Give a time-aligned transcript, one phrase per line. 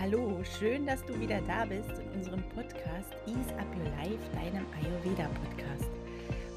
[0.00, 4.64] Hallo, schön, dass du wieder da bist in unserem Podcast Ease Up Your Life, deinem
[4.80, 5.90] Ayurveda Podcast.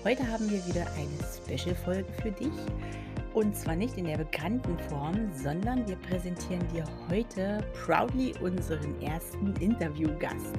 [0.04, 2.54] Heute haben wir wieder eine Special-Folge für dich.
[3.34, 9.56] Und zwar nicht in der bekannten Form, sondern wir präsentieren dir heute proudly unseren ersten
[9.56, 10.54] Interviewgast.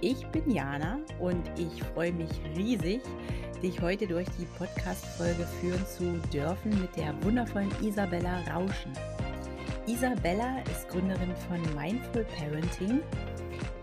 [0.00, 3.00] Ich bin Jana und ich freue mich riesig,
[3.64, 8.92] dich heute durch die Podcast-Folge führen zu dürfen mit der wundervollen Isabella Rauschen.
[9.86, 13.00] Isabella ist Gründerin von Mindful Parenting.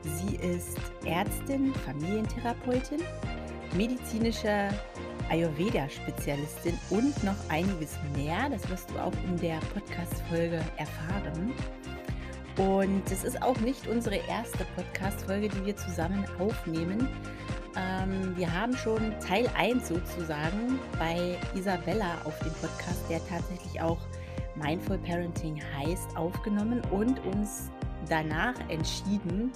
[0.02, 3.02] Sie ist Ärztin, Familientherapeutin,
[3.76, 4.70] medizinische
[5.30, 8.50] Ayurveda-Spezialistin und noch einiges mehr.
[8.50, 11.54] Das wirst du auch in der Podcast-Folge erfahren.
[12.58, 17.10] Und es ist auch nicht unsere erste Podcast-Folge, die wir zusammen aufnehmen.
[17.76, 24.00] Ähm, wir haben schon Teil 1 sozusagen bei Isabella auf dem Podcast, der tatsächlich auch
[24.60, 27.72] Mindful Parenting heißt, aufgenommen und uns
[28.08, 29.52] danach entschieden,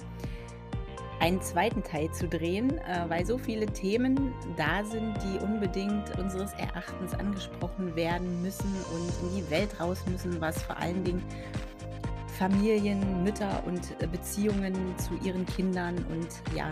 [1.20, 6.52] einen zweiten Teil zu drehen, äh, weil so viele Themen da sind, die unbedingt unseres
[6.54, 11.22] Erachtens angesprochen werden müssen und in die Welt raus müssen, was vor allen Dingen
[12.38, 16.68] Familien, Mütter und Beziehungen zu ihren Kindern und ja,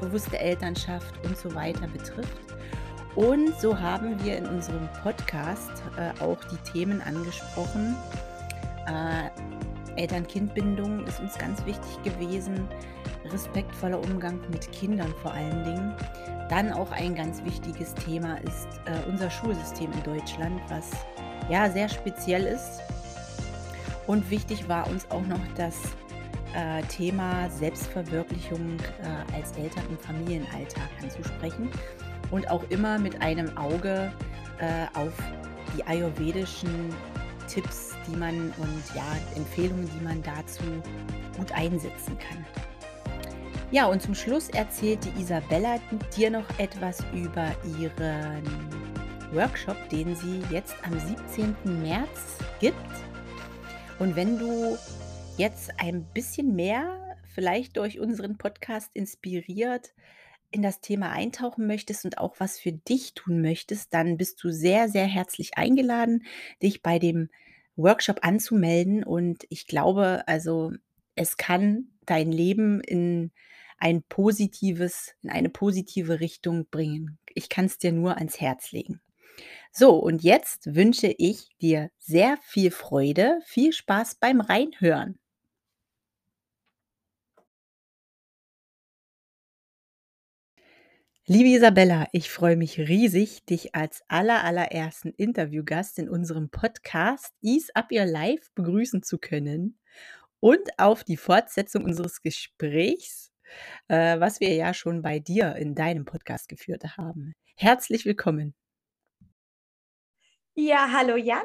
[0.00, 2.45] bewusste Elternschaft und so weiter betrifft.
[3.16, 7.96] Und so haben wir in unserem Podcast äh, auch die Themen angesprochen.
[8.86, 9.30] Äh,
[9.98, 12.68] Eltern-Kind-Bindung ist uns ganz wichtig gewesen.
[13.32, 15.94] Respektvoller Umgang mit Kindern vor allen Dingen.
[16.50, 20.90] Dann auch ein ganz wichtiges Thema ist äh, unser Schulsystem in Deutschland, was
[21.48, 22.82] ja sehr speziell ist.
[24.06, 25.74] Und wichtig war uns auch noch das
[26.54, 31.70] äh, Thema Selbstverwirklichung äh, als Eltern im Familienalltag anzusprechen
[32.30, 34.12] und auch immer mit einem Auge
[34.58, 35.12] äh, auf
[35.76, 36.94] die ayurvedischen
[37.48, 40.62] Tipps, die man und ja, Empfehlungen, die man dazu
[41.36, 42.44] gut einsetzen kann.
[43.70, 45.78] Ja, und zum Schluss erzählt die Isabella
[46.16, 48.44] dir noch etwas über ihren
[49.32, 51.82] Workshop, den sie jetzt am 17.
[51.82, 52.76] März gibt.
[53.98, 54.76] Und wenn du
[55.36, 59.92] jetzt ein bisschen mehr, vielleicht durch unseren Podcast inspiriert,
[60.50, 64.50] in das Thema eintauchen möchtest und auch was für dich tun möchtest, dann bist du
[64.50, 66.24] sehr, sehr herzlich eingeladen,
[66.62, 67.28] dich bei dem
[67.76, 69.04] Workshop anzumelden.
[69.04, 70.72] Und ich glaube, also
[71.14, 73.32] es kann dein Leben in
[73.78, 77.18] ein positives, in eine positive Richtung bringen.
[77.34, 79.00] Ich kann es dir nur ans Herz legen.
[79.70, 85.18] So, und jetzt wünsche ich dir sehr viel Freude, viel Spaß beim Reinhören.
[91.28, 97.74] Liebe Isabella, ich freue mich riesig, dich als aller, allerersten Interviewgast in unserem Podcast Ease
[97.74, 99.76] Up Your Life begrüßen zu können
[100.38, 103.32] und auf die Fortsetzung unseres Gesprächs,
[103.88, 107.32] äh, was wir ja schon bei dir in deinem Podcast geführt haben.
[107.56, 108.54] Herzlich willkommen.
[110.54, 111.42] Ja, hallo Jana.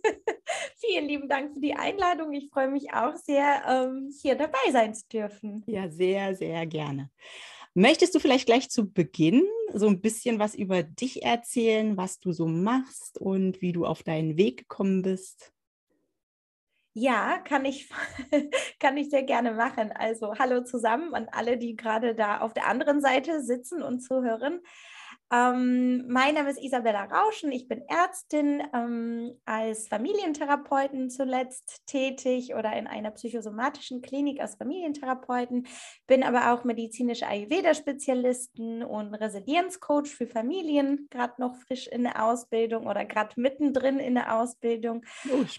[0.76, 2.32] Vielen lieben Dank für die Einladung.
[2.32, 5.62] Ich freue mich auch sehr, ähm, hier dabei sein zu dürfen.
[5.66, 7.10] Ja, sehr, sehr gerne.
[7.76, 12.30] Möchtest du vielleicht gleich zu Beginn so ein bisschen was über dich erzählen, was du
[12.30, 15.52] so machst und wie du auf deinen Weg gekommen bist?
[16.96, 17.90] Ja, kann ich,
[18.78, 19.90] kann ich sehr gerne machen.
[19.90, 24.60] Also hallo zusammen an alle, die gerade da auf der anderen Seite sitzen und zuhören.
[25.32, 32.76] Ähm, mein Name ist Isabella Rauschen, ich bin Ärztin, ähm, als Familientherapeutin zuletzt tätig oder
[32.76, 35.66] in einer psychosomatischen Klinik als Familientherapeutin,
[36.06, 42.86] bin aber auch medizinische Ayurveda-Spezialistin und Resilienzcoach für Familien, gerade noch frisch in der Ausbildung
[42.86, 45.04] oder gerade mittendrin in der Ausbildung.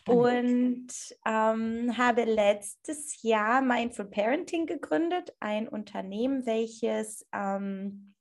[0.07, 0.87] Oh, und
[1.25, 8.14] ähm, habe letztes Jahr Mindful Parenting gegründet, ein Unternehmen, welches ähm,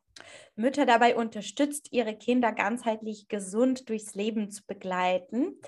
[0.57, 5.59] Mütter dabei unterstützt, ihre Kinder ganzheitlich gesund durchs Leben zu begleiten.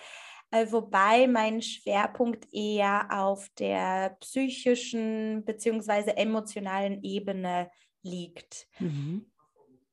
[0.51, 6.13] Äh, wobei mein Schwerpunkt eher auf der psychischen bzw.
[6.13, 7.71] emotionalen Ebene
[8.03, 8.69] liegt.
[8.79, 9.27] Mhm.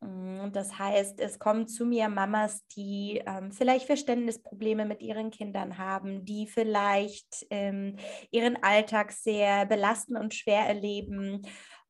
[0.04, 5.78] Mm, das heißt, es kommen zu mir Mamas, die ähm, vielleicht Verständnisprobleme mit ihren Kindern
[5.78, 7.96] haben, die vielleicht ähm,
[8.30, 11.42] ihren Alltag sehr belastend und schwer erleben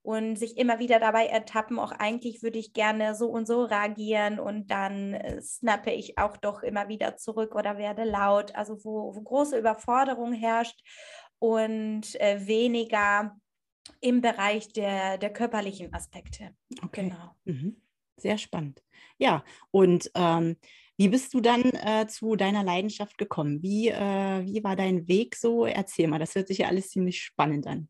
[0.04, 4.38] und sich immer wieder dabei ertappen, auch eigentlich würde ich gerne so und so reagieren
[4.38, 9.16] und dann äh, snappe ich auch doch immer wieder zurück oder werde laut, also wo,
[9.16, 10.82] wo große Überforderung herrscht
[11.40, 13.38] und äh, weniger
[14.02, 16.52] im Bereich der, der körperlichen Aspekte.
[16.84, 17.10] Okay.
[17.10, 17.36] Genau.
[17.46, 17.82] Mhm.
[18.18, 18.84] Sehr spannend.
[19.18, 20.58] Ja, und ähm,
[20.98, 23.64] wie bist du dann äh, zu deiner Leidenschaft gekommen?
[23.64, 25.66] Wie, äh, wie war dein Weg so?
[25.66, 27.90] Erzähl mal, das hört sich ja alles ziemlich spannend an.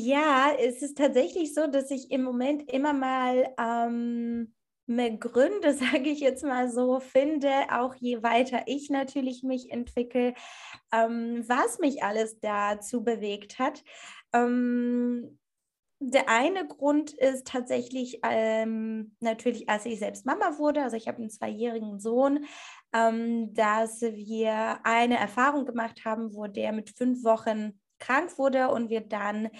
[0.00, 4.54] Ja, es ist tatsächlich so, dass ich im Moment immer mal ähm,
[4.86, 10.34] mehr Gründe, sage ich jetzt mal so, finde, auch je weiter ich natürlich mich entwickle,
[10.92, 13.82] ähm, was mich alles dazu bewegt hat.
[14.32, 15.36] Ähm,
[15.98, 21.18] der eine Grund ist tatsächlich ähm, natürlich, als ich selbst Mama wurde, also ich habe
[21.18, 22.44] einen zweijährigen Sohn,
[22.92, 28.90] ähm, dass wir eine Erfahrung gemacht haben, wo der mit fünf Wochen krank wurde und
[28.90, 29.50] wir dann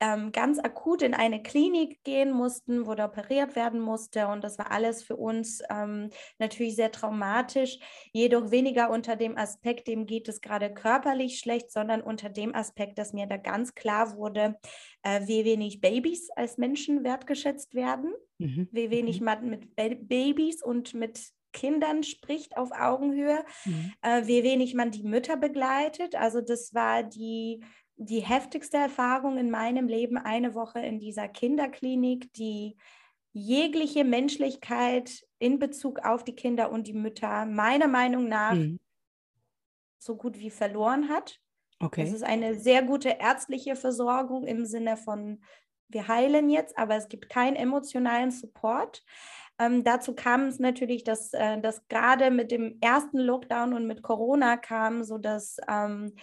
[0.00, 4.28] ähm, ganz akut in eine Klinik gehen mussten, wo da operiert werden musste.
[4.28, 7.78] Und das war alles für uns ähm, natürlich sehr traumatisch,
[8.12, 12.98] jedoch weniger unter dem Aspekt, dem geht es gerade körperlich schlecht, sondern unter dem Aspekt,
[12.98, 14.56] dass mir da ganz klar wurde,
[15.02, 18.68] äh, wie wenig Babys als Menschen wertgeschätzt werden, mhm.
[18.72, 19.24] wie wenig mhm.
[19.24, 23.92] man mit Babys und mit Kindern spricht auf Augenhöhe, mhm.
[24.02, 26.16] äh, wie wenig man die Mütter begleitet.
[26.16, 27.64] Also das war die
[27.96, 32.76] die heftigste Erfahrung in meinem Leben eine Woche in dieser Kinderklinik, die
[33.32, 38.80] jegliche Menschlichkeit in Bezug auf die Kinder und die Mütter meiner Meinung nach mhm.
[39.98, 41.40] so gut wie verloren hat.
[41.80, 42.02] Okay.
[42.02, 45.42] Es ist eine sehr gute ärztliche Versorgung im Sinne von,
[45.88, 49.04] wir heilen jetzt, aber es gibt keinen emotionalen Support.
[49.60, 54.02] Ähm, dazu kam es natürlich, dass äh, das gerade mit dem ersten Lockdown und mit
[54.02, 56.14] Corona kam, sodass ähm,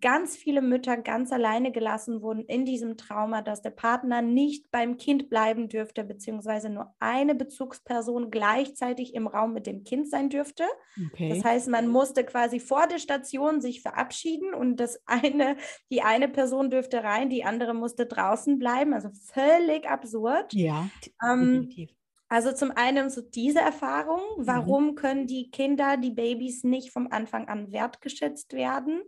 [0.00, 4.96] ganz viele Mütter ganz alleine gelassen wurden in diesem Trauma, dass der Partner nicht beim
[4.96, 10.64] Kind bleiben dürfte, beziehungsweise nur eine Bezugsperson gleichzeitig im Raum mit dem Kind sein dürfte.
[11.12, 11.28] Okay.
[11.28, 15.56] Das heißt, man musste quasi vor der Station sich verabschieden und das eine,
[15.92, 18.94] die eine Person dürfte rein, die andere musste draußen bleiben.
[18.94, 20.52] Also völlig absurd.
[20.54, 20.88] Ja,
[21.22, 21.99] ähm, definitiv.
[22.30, 24.46] Also zum einen so diese Erfahrung, mhm.
[24.46, 24.94] warum mhm.
[24.94, 29.02] können die Kinder, die Babys nicht vom Anfang an wertgeschätzt werden?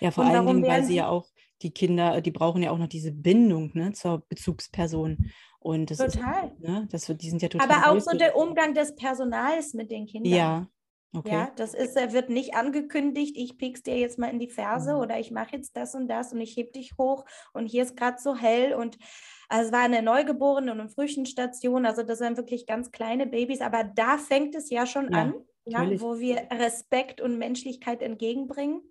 [0.00, 1.26] Ja, vor allen Dingen, weil sie ja auch,
[1.62, 5.30] die Kinder, die brauchen ja auch noch diese Bindung ne, zur Bezugsperson.
[5.58, 6.48] Und das total.
[6.48, 7.70] Ist, ne, das, die sind ja total.
[7.70, 10.32] Aber auch so der Umgang des Personals mit den Kindern.
[10.32, 10.68] Ja,
[11.16, 11.32] Okay.
[11.32, 14.94] Ja, das ist, er wird nicht angekündigt, ich piek's dir jetzt mal in die Ferse
[14.94, 15.00] mhm.
[15.00, 17.24] oder ich mache jetzt das und das und ich heb dich hoch
[17.54, 18.98] und hier ist gerade so hell und
[19.48, 23.60] also es war eine Neugeborene und eine Frühchenstation, also das waren wirklich ganz kleine Babys,
[23.60, 25.34] aber da fängt es ja schon ja, an,
[25.64, 28.82] ja, wo wir Respekt und Menschlichkeit entgegenbringen.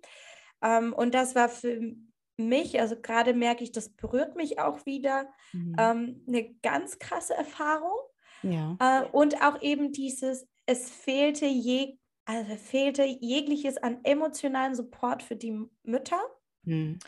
[0.62, 1.94] Ähm, und das war für
[2.36, 5.76] mich, also gerade merke ich, das berührt mich auch wieder, mhm.
[5.78, 7.98] ähm, eine ganz krasse Erfahrung.
[8.42, 8.76] Ja.
[8.78, 15.36] Äh, und auch eben dieses, es fehlte je also fehlte jegliches an emotionalen Support für
[15.36, 16.20] die Mütter.
[16.64, 16.98] Mhm.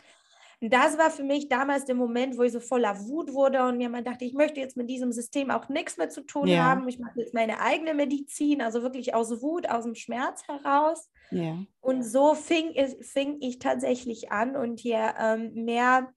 [0.61, 3.89] Das war für mich damals der Moment, wo ich so voller Wut wurde und mir
[3.89, 6.63] mal dachte, ich möchte jetzt mit diesem System auch nichts mehr zu tun ja.
[6.63, 6.87] haben.
[6.89, 11.09] Ich mache jetzt meine eigene Medizin, also wirklich aus Wut, aus dem Schmerz heraus.
[11.31, 11.63] Ja.
[11.79, 16.11] Und so fing, fing ich tatsächlich an und hier ähm, mehr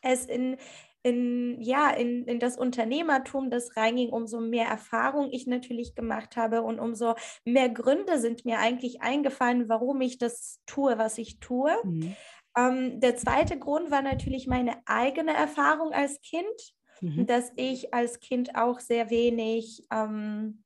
[0.00, 0.56] es in
[1.04, 6.62] in, ja, in, in das Unternehmertum das reinging, umso mehr Erfahrung ich natürlich gemacht habe
[6.62, 7.14] und umso
[7.44, 11.70] mehr Gründe sind mir eigentlich eingefallen, warum ich das tue, was ich tue.
[11.84, 12.16] Mhm.
[12.56, 17.26] Ähm, der zweite Grund war natürlich meine eigene Erfahrung als Kind, mhm.
[17.26, 20.64] dass ich als Kind auch sehr wenig ähm,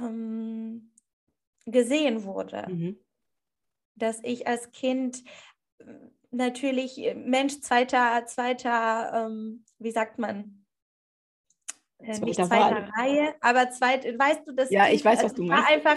[0.00, 0.92] ähm,
[1.66, 2.66] gesehen wurde.
[2.68, 2.98] Mhm.
[3.96, 5.22] Dass ich als Kind
[6.30, 10.64] natürlich äh, Mensch zweiter, zweiter, ähm, wie sagt man?
[11.98, 12.90] Äh, nicht zweiter Wahl.
[12.96, 15.68] Reihe, aber zweit, weißt du, das Ja, ich weiß, was du meinst.
[15.70, 15.96] einfach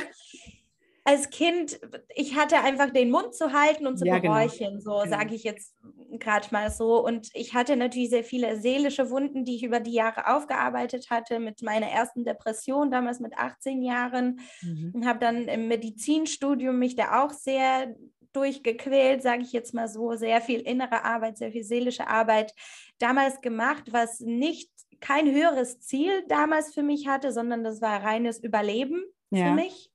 [1.10, 1.80] als Kind,
[2.14, 4.34] ich hatte einfach den Mund zu halten und zu ja, genau.
[4.34, 4.82] beräuchern, genau.
[4.82, 5.18] so genau.
[5.18, 5.74] sage ich jetzt
[6.20, 7.04] gerade mal so.
[7.04, 11.40] Und ich hatte natürlich sehr viele seelische Wunden, die ich über die Jahre aufgearbeitet hatte,
[11.40, 14.40] mit meiner ersten Depression, damals mit 18 Jahren.
[14.62, 14.92] Mhm.
[14.94, 17.96] Und habe dann im Medizinstudium mich da auch sehr
[18.32, 22.54] durchgequält, sage ich jetzt mal so, sehr viel innere Arbeit, sehr viel seelische Arbeit
[23.00, 28.38] damals gemacht, was nicht kein höheres Ziel damals für mich hatte, sondern das war reines
[28.44, 29.48] Überleben ja.
[29.48, 29.89] für mich,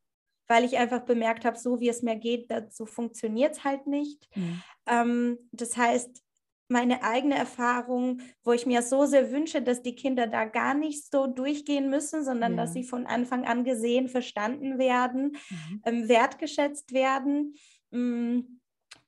[0.48, 4.28] weil ich einfach bemerkt habe, so wie es mir geht, so funktioniert es halt nicht.
[4.36, 4.62] Mhm.
[4.86, 6.22] Ähm, das heißt,
[6.68, 11.10] meine eigene Erfahrung, wo ich mir so sehr wünsche, dass die Kinder da gar nicht
[11.10, 12.62] so durchgehen müssen, sondern ja.
[12.62, 15.82] dass sie von Anfang an gesehen, verstanden werden, mhm.
[15.84, 17.54] ähm, wertgeschätzt werden.
[17.90, 18.40] Mm,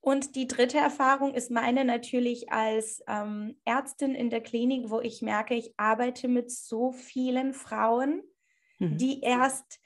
[0.00, 5.23] und die dritte Erfahrung ist meine natürlich als ähm, Ärztin in der Klinik, wo ich
[5.23, 8.23] merke, ich arbeite mit so vielen Frauen,
[8.78, 8.99] mhm.
[8.99, 9.81] die erst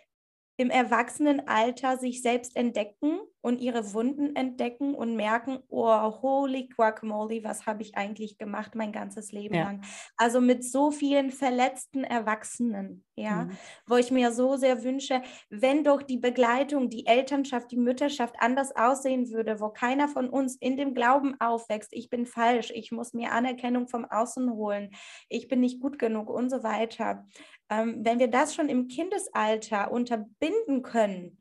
[0.61, 7.64] im Erwachsenenalter sich selbst entdecken und ihre Wunden entdecken und merken, oh, holy guacamole, was
[7.64, 9.62] habe ich eigentlich gemacht mein ganzes Leben ja.
[9.62, 9.81] lang.
[10.19, 13.50] Also mit so vielen verletzten Erwachsenen, ja, mhm.
[13.87, 18.76] wo ich mir so sehr wünsche, wenn doch die Begleitung, die Elternschaft, die Mütterschaft anders
[18.76, 23.14] aussehen würde, wo keiner von uns in dem Glauben aufwächst, ich bin falsch, ich muss
[23.14, 24.90] mir Anerkennung vom Außen holen,
[25.31, 27.26] ich bin nicht gut genug und so weiter.
[27.71, 31.41] Ähm, wenn wir das schon im Kindesalter unterbinden können,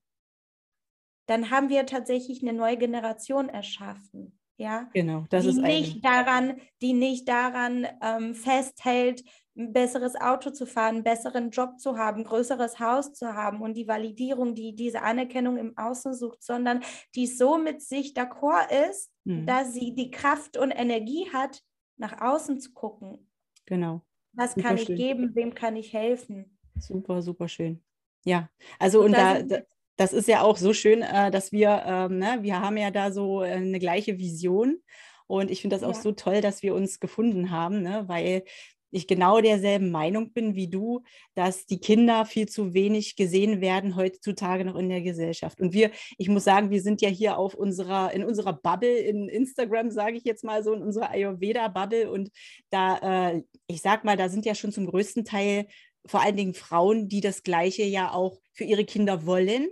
[1.28, 4.40] dann haben wir tatsächlich eine neue Generation erschaffen.
[4.58, 9.24] Ja, genau, das die ist nicht daran, die nicht daran ähm, festhält,
[9.56, 13.76] ein besseres Auto zu fahren, einen besseren Job zu haben, größeres Haus zu haben und
[13.76, 16.82] die Validierung, die diese Anerkennung im Außen sucht, sondern
[17.16, 19.46] die so mit sich d'accord ist, mhm.
[19.46, 21.62] dass sie die Kraft und Energie hat,
[21.96, 23.32] nach außen zu gucken.
[23.66, 24.02] Genau.
[24.34, 24.96] Was super kann ich schön.
[24.96, 26.58] geben, wem kann ich helfen?
[26.78, 27.82] Super, super schön.
[28.26, 29.60] Ja, also und, und da, da,
[29.98, 33.12] das ist ja auch so schön, äh, dass wir, ähm, ne, wir haben ja da
[33.12, 34.82] so äh, eine gleiche Vision.
[35.28, 35.90] Und ich finde das ja.
[35.90, 38.44] auch so toll, dass wir uns gefunden haben, ne, weil
[38.92, 41.04] ich genau derselben Meinung bin wie du,
[41.36, 45.62] dass die Kinder viel zu wenig gesehen werden heutzutage noch in der Gesellschaft.
[45.62, 49.30] Und wir, ich muss sagen, wir sind ja hier auf unserer, in unserer Bubble, in
[49.30, 52.10] Instagram, sage ich jetzt mal so, in unserer Ayurveda-Bubble.
[52.10, 52.30] Und
[52.70, 55.68] da, äh, ich sag mal, da sind ja schon zum größten Teil
[56.06, 59.68] vor allen Dingen Frauen, die das Gleiche ja auch für ihre Kinder wollen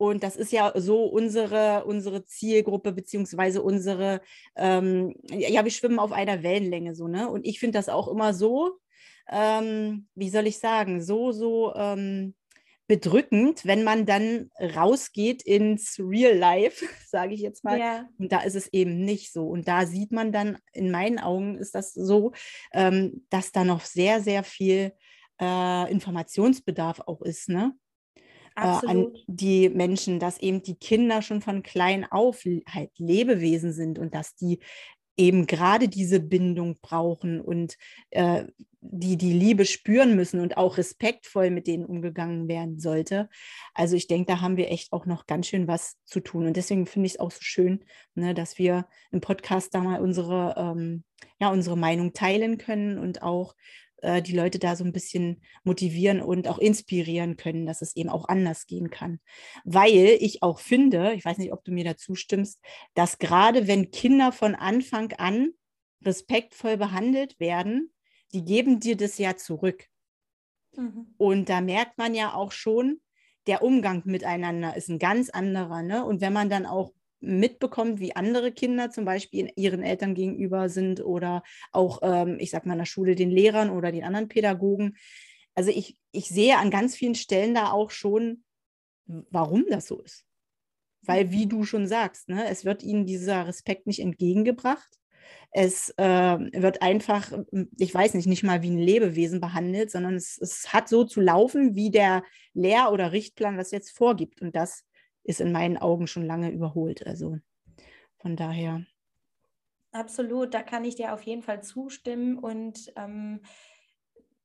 [0.00, 4.22] und das ist ja so unsere, unsere Zielgruppe, beziehungsweise unsere,
[4.56, 7.28] ähm, ja, wir schwimmen auf einer Wellenlänge so, ne?
[7.28, 8.78] Und ich finde das auch immer so,
[9.30, 12.34] ähm, wie soll ich sagen, so, so ähm,
[12.86, 17.78] bedrückend, wenn man dann rausgeht ins Real Life, sage ich jetzt mal.
[17.78, 18.08] Ja.
[18.18, 19.48] Und da ist es eben nicht so.
[19.48, 22.32] Und da sieht man dann, in meinen Augen ist das so,
[22.72, 24.94] ähm, dass da noch sehr, sehr viel
[25.38, 27.74] äh, Informationsbedarf auch ist, ne?
[28.56, 33.98] Äh, an die Menschen, dass eben die Kinder schon von klein auf halt Lebewesen sind
[33.98, 34.60] und dass die
[35.16, 37.76] eben gerade diese Bindung brauchen und
[38.10, 38.44] äh,
[38.80, 43.28] die die Liebe spüren müssen und auch respektvoll mit denen umgegangen werden sollte.
[43.74, 46.46] Also ich denke, da haben wir echt auch noch ganz schön was zu tun.
[46.46, 50.00] Und deswegen finde ich es auch so schön, ne, dass wir im Podcast da mal
[50.00, 51.04] unsere, ähm,
[51.38, 53.54] ja, unsere Meinung teilen können und auch
[54.02, 58.08] äh, die Leute da so ein bisschen motivieren und auch inspirieren können, dass es eben
[58.08, 59.20] auch anders gehen kann.
[59.64, 62.60] Weil ich auch finde, ich weiß nicht, ob du mir dazu stimmst,
[62.94, 65.50] dass gerade wenn Kinder von Anfang an
[66.04, 67.92] respektvoll behandelt werden,
[68.32, 69.86] die geben dir das ja zurück.
[70.76, 71.14] Mhm.
[71.16, 73.00] Und da merkt man ja auch schon,
[73.46, 75.82] der Umgang miteinander ist ein ganz anderer.
[75.82, 76.04] Ne?
[76.04, 81.04] Und wenn man dann auch mitbekommt, wie andere Kinder zum Beispiel ihren Eltern gegenüber sind
[81.04, 84.96] oder auch, ähm, ich sag mal, in der Schule den Lehrern oder den anderen Pädagogen.
[85.54, 88.44] Also ich, ich sehe an ganz vielen Stellen da auch schon,
[89.06, 90.24] warum das so ist.
[91.02, 94.88] Weil, wie du schon sagst, ne, es wird ihnen dieser Respekt nicht entgegengebracht.
[95.52, 97.32] Es äh, wird einfach,
[97.78, 101.20] ich weiß nicht, nicht mal wie ein Lebewesen behandelt, sondern es, es hat so zu
[101.20, 102.22] laufen, wie der
[102.54, 104.42] Lehr- oder Richtplan das jetzt vorgibt.
[104.42, 104.84] Und das
[105.22, 107.06] ist in meinen Augen schon lange überholt.
[107.06, 107.38] Also
[108.18, 108.84] von daher.
[109.92, 112.38] Absolut, da kann ich dir auf jeden Fall zustimmen.
[112.38, 113.40] Und ähm,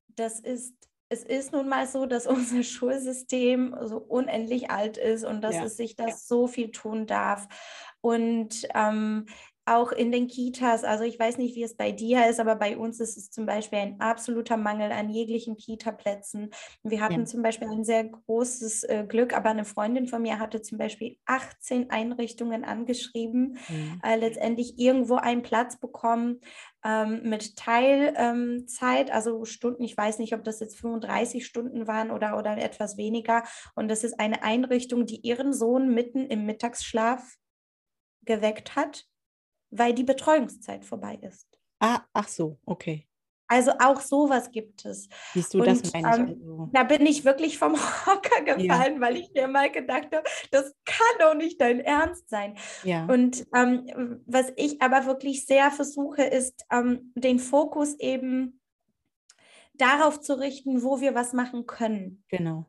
[0.08, 0.74] das ist,
[1.10, 5.66] es ist nun mal so, dass unser Schulsystem so unendlich alt ist und dass ja.
[5.66, 7.48] es sich das so viel tun darf.
[8.02, 9.26] Und ähm,
[9.66, 12.78] auch in den Kitas, also ich weiß nicht, wie es bei dir ist, aber bei
[12.78, 16.52] uns ist es zum Beispiel ein absoluter Mangel an jeglichen Kita-Plätzen.
[16.84, 17.26] Wir hatten ja.
[17.26, 21.18] zum Beispiel ein sehr großes äh, Glück, aber eine Freundin von mir hatte zum Beispiel
[21.26, 24.02] 18 Einrichtungen angeschrieben, mhm.
[24.04, 26.42] äh, letztendlich irgendwo einen Platz bekommen
[26.86, 32.12] ähm, mit Teilzeit, ähm, also Stunden, ich weiß nicht, ob das jetzt 35 Stunden waren
[32.12, 33.44] oder, oder etwas weniger.
[33.74, 37.36] Und das ist eine Einrichtung, die ihren Sohn mitten im Mittagsschlaf
[38.26, 39.08] geweckt hat
[39.70, 41.48] weil die Betreuungszeit vorbei ist.
[41.80, 43.08] Ah, ach so, okay.
[43.48, 45.08] Also auch sowas gibt es.
[45.34, 46.20] Siehst du, und, das meine ich.
[46.20, 46.70] Ähm, also.
[46.74, 49.02] Da bin ich wirklich vom Hocker gefallen, ja.
[49.02, 52.58] weil ich mir mal gedacht habe, das kann doch nicht dein Ernst sein.
[52.84, 53.06] Ja.
[53.06, 58.60] Und ähm, was ich aber wirklich sehr versuche, ist ähm, den Fokus eben
[59.76, 62.24] darauf zu richten, wo wir was machen können.
[62.30, 62.66] Genau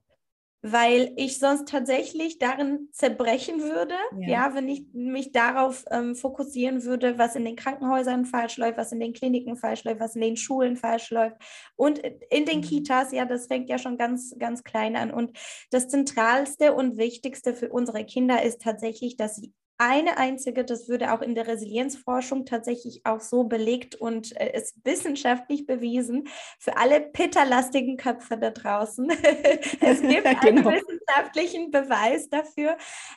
[0.72, 6.84] weil ich sonst tatsächlich darin zerbrechen würde, ja, ja wenn ich mich darauf ähm, fokussieren
[6.84, 10.22] würde, was in den Krankenhäusern falsch läuft, was in den Kliniken falsch läuft, was in
[10.22, 11.36] den Schulen falsch läuft
[11.76, 12.62] und in den mhm.
[12.62, 15.10] Kitas, ja, das fängt ja schon ganz, ganz klein an.
[15.10, 15.36] Und
[15.70, 21.12] das Zentralste und Wichtigste für unsere Kinder ist tatsächlich, dass sie eine einzige, das würde
[21.12, 26.28] auch in der Resilienzforschung tatsächlich auch so belegt und äh, ist wissenschaftlich bewiesen
[26.58, 29.10] für alle pitterlastigen Köpfe da draußen.
[29.80, 30.72] es gibt eine genau.
[31.06, 32.76] Wissenschaftlichen Beweis dafür,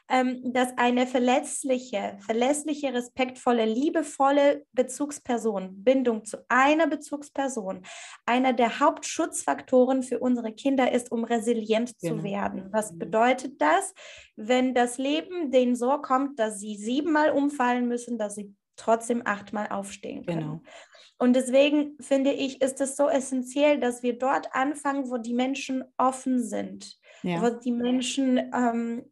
[0.10, 7.84] ähm, dass eine verletzliche, verlässliche, respektvolle, liebevolle Bezugsperson, Bindung zu einer Bezugsperson,
[8.26, 12.18] einer der Hauptschutzfaktoren für unsere Kinder ist, um resilient genau.
[12.18, 12.70] zu werden.
[12.72, 13.00] Was mhm.
[13.00, 13.94] bedeutet das?
[14.36, 19.68] Wenn das Leben denen so kommt, dass sie siebenmal umfallen müssen, dass sie trotzdem achtmal
[19.70, 20.40] aufstehen können.
[20.40, 20.62] Genau.
[21.22, 25.84] Und deswegen finde ich, ist es so essentiell, dass wir dort anfangen, wo die Menschen
[25.98, 27.42] offen sind, ja.
[27.42, 29.04] wo die Menschen ähm,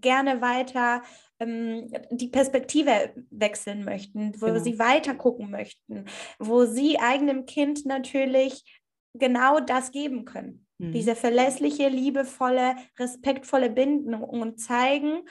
[0.00, 1.02] gerne weiter
[1.38, 4.58] ähm, die Perspektive wechseln möchten, wo genau.
[4.58, 6.06] sie weiter gucken möchten,
[6.38, 8.64] wo sie eigenem Kind natürlich
[9.14, 10.66] genau das geben können.
[10.78, 10.92] Mhm.
[10.92, 15.22] Diese verlässliche, liebevolle, respektvolle Bindung und zeigen,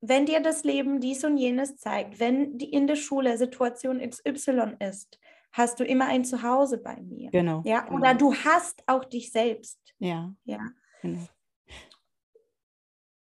[0.00, 4.76] wenn dir das Leben dies und jenes zeigt, wenn die in der Schule Situation XY
[4.80, 5.18] ist,
[5.52, 7.30] hast du immer ein Zuhause bei mir.
[7.30, 7.62] Genau.
[7.64, 7.96] Ja, genau.
[7.96, 9.78] oder du hast auch dich selbst.
[9.98, 10.34] Ja.
[10.44, 10.60] Ja.
[11.00, 11.26] Genau.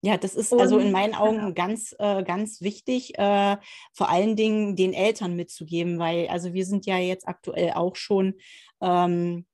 [0.05, 3.57] Ja, das ist und, also in meinen Augen ganz, äh, ganz wichtig, äh,
[3.93, 8.35] vor allen Dingen den Eltern mitzugeben, weil also wir sind ja jetzt aktuell auch schon
[8.81, 9.47] ähm,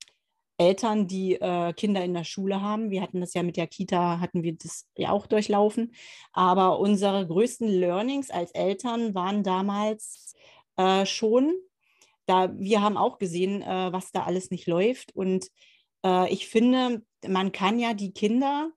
[0.57, 2.91] Eltern, die äh, Kinder in der Schule haben.
[2.91, 5.95] Wir hatten das ja mit der Kita, hatten wir das ja auch durchlaufen.
[6.33, 10.35] Aber unsere größten Learnings als Eltern waren damals
[10.77, 11.55] äh, schon,
[12.27, 15.15] da wir haben auch gesehen, äh, was da alles nicht läuft.
[15.15, 15.49] Und
[16.05, 18.71] äh, ich finde, man kann ja die Kinder,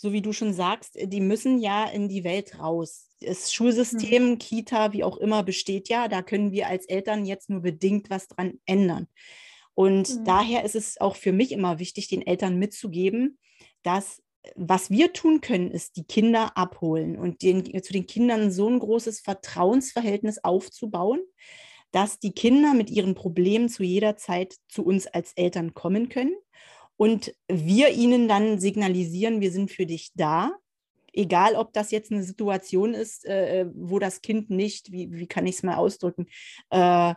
[0.00, 3.10] so wie du schon sagst, die müssen ja in die Welt raus.
[3.20, 4.38] Das Schulsystem, mhm.
[4.38, 6.08] Kita, wie auch immer, besteht ja.
[6.08, 9.08] Da können wir als Eltern jetzt nur bedingt was dran ändern.
[9.74, 10.24] Und mhm.
[10.24, 13.38] daher ist es auch für mich immer wichtig, den Eltern mitzugeben,
[13.82, 14.22] dass
[14.56, 18.78] was wir tun können, ist die Kinder abholen und den, zu den Kindern so ein
[18.78, 21.20] großes Vertrauensverhältnis aufzubauen,
[21.90, 26.32] dass die Kinder mit ihren Problemen zu jeder Zeit zu uns als Eltern kommen können
[27.00, 30.52] und wir ihnen dann signalisieren, wir sind für dich da.
[31.14, 35.46] Egal, ob das jetzt eine Situation ist, äh, wo das Kind nicht, wie, wie kann
[35.46, 36.26] ich es mal ausdrücken,
[36.68, 37.14] äh,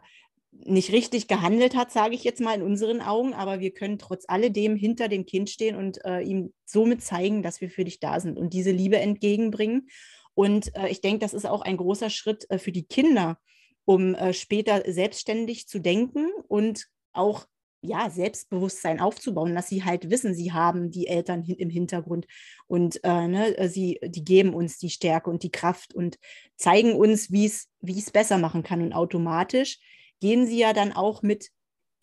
[0.52, 4.24] nicht richtig gehandelt hat, sage ich jetzt mal in unseren Augen, aber wir können trotz
[4.30, 8.22] alledem hinter dem Kind stehen und äh, ihm somit zeigen, dass wir für dich da
[8.22, 9.89] sind und diese Liebe entgegenbringen.
[10.34, 13.38] Und äh, ich denke, das ist auch ein großer Schritt äh, für die Kinder,
[13.84, 17.48] um äh, später selbstständig zu denken und auch
[17.84, 22.26] ja, Selbstbewusstsein aufzubauen, dass sie halt wissen, sie haben die Eltern im Hintergrund
[22.65, 26.17] und äh, ne, äh, sie, die geben uns die Stärke und die Kraft und
[26.56, 28.82] zeigen uns, wie es besser machen kann.
[28.82, 29.80] Und automatisch
[30.22, 31.50] gehen sie ja dann auch mit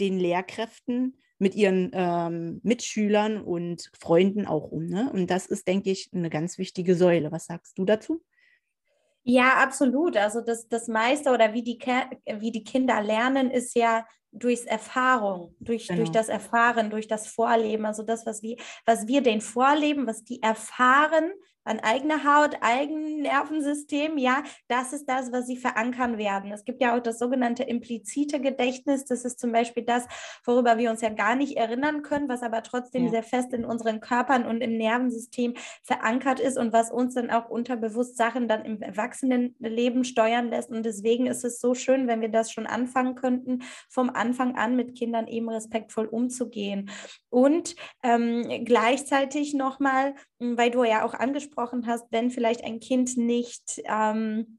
[0.00, 4.86] den Lehrkräften, mit ihren ähm, Mitschülern und Freunden auch um.
[4.86, 5.10] Ne?
[5.10, 7.32] Und das ist, denke ich, eine ganz wichtige Säule.
[7.32, 8.22] Was sagst du dazu?
[9.22, 10.18] Ja, absolut.
[10.18, 11.78] Also das, das meiste oder wie die,
[12.38, 15.98] wie die Kinder lernen, ist ja durchs Erfahrung, durch, genau.
[15.98, 17.84] durch das Erfahren, durch das Vorleben.
[17.86, 21.32] Also das, was wir, was wir denen vorleben, was die erfahren,
[21.70, 26.50] an eigener Haut, eigenem Nervensystem, ja, das ist das, was sie verankern werden.
[26.50, 29.04] Es gibt ja auch das sogenannte implizite Gedächtnis.
[29.04, 30.06] Das ist zum Beispiel das,
[30.44, 33.10] worüber wir uns ja gar nicht erinnern können, was aber trotzdem ja.
[33.10, 35.54] sehr fest in unseren Körpern und im Nervensystem
[35.84, 40.70] verankert ist und was uns dann auch unterbewusst Sachen dann im Erwachsenenleben steuern lässt.
[40.70, 44.74] Und deswegen ist es so schön, wenn wir das schon anfangen könnten, vom Anfang an
[44.74, 46.90] mit Kindern eben respektvoll umzugehen.
[47.28, 53.16] Und ähm, gleichzeitig nochmal, weil du ja auch angesprochen angesprochen hast, wenn vielleicht ein Kind
[53.16, 54.58] nicht ähm,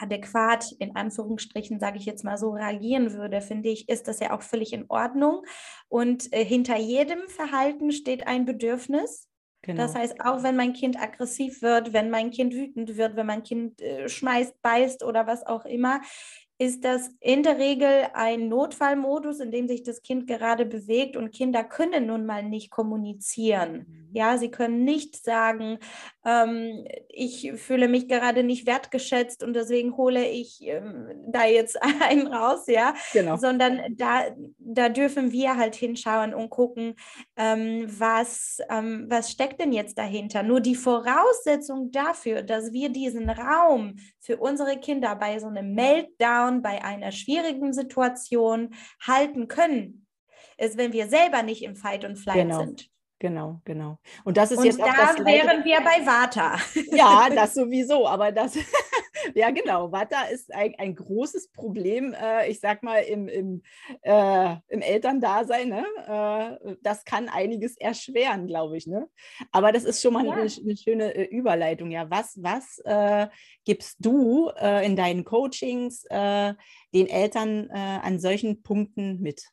[0.00, 4.32] adäquat, in Anführungsstrichen, sage ich jetzt mal so, reagieren würde, finde ich, ist das ja
[4.36, 5.42] auch völlig in Ordnung.
[5.88, 9.28] Und äh, hinter jedem Verhalten steht ein Bedürfnis.
[9.62, 9.82] Genau.
[9.82, 13.42] Das heißt, auch wenn mein Kind aggressiv wird, wenn mein Kind wütend wird, wenn mein
[13.42, 16.02] Kind äh, schmeißt, beißt oder was auch immer,
[16.64, 21.30] ist das in der Regel ein Notfallmodus, in dem sich das Kind gerade bewegt und
[21.30, 23.86] Kinder können nun mal nicht kommunizieren.
[23.86, 24.08] Mhm.
[24.12, 25.78] Ja, sie können nicht sagen,
[26.24, 32.28] ähm, ich fühle mich gerade nicht wertgeschätzt und deswegen hole ich ähm, da jetzt einen
[32.28, 33.36] raus, ja, genau.
[33.36, 34.26] sondern da,
[34.58, 36.94] da dürfen wir halt hinschauen und gucken,
[37.36, 40.42] ähm, was, ähm, was steckt denn jetzt dahinter.
[40.42, 46.62] Nur die Voraussetzung dafür, dass wir diesen Raum für unsere Kinder bei so einem Meltdown,
[46.62, 48.74] bei einer schwierigen Situation
[49.06, 50.06] halten können,
[50.56, 52.60] ist, wenn wir selber nicht im Fight und Flight genau.
[52.60, 52.88] sind.
[53.18, 53.98] Genau, genau.
[54.24, 56.56] Und das ist und jetzt da auch das wären wir bei Vata.
[56.90, 58.56] Ja, das sowieso, aber das,
[59.34, 63.62] ja genau, Vata ist ein, ein großes Problem, äh, ich sag mal, im, im,
[64.02, 65.68] äh, im Elterndasein.
[65.68, 65.84] Ne?
[66.06, 68.86] Äh, das kann einiges erschweren, glaube ich.
[68.86, 69.08] Ne?
[69.52, 70.32] Aber das ist schon mal ja.
[70.32, 71.90] eine, eine, schöne äh, Überleitung.
[71.90, 73.28] Ja, was, was äh,
[73.64, 79.48] gibst du äh, in deinen Coachings den Eltern an solchen Punkten mit?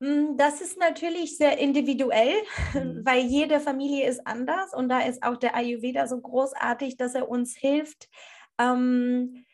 [0.00, 2.34] Mm, das ist natürlich sehr individuell,
[2.74, 3.00] mhm.
[3.04, 7.28] weil jede Familie ist anders und da ist auch der Ayurveda so großartig, dass er
[7.28, 8.08] uns hilft,
[8.58, 9.44] ähm,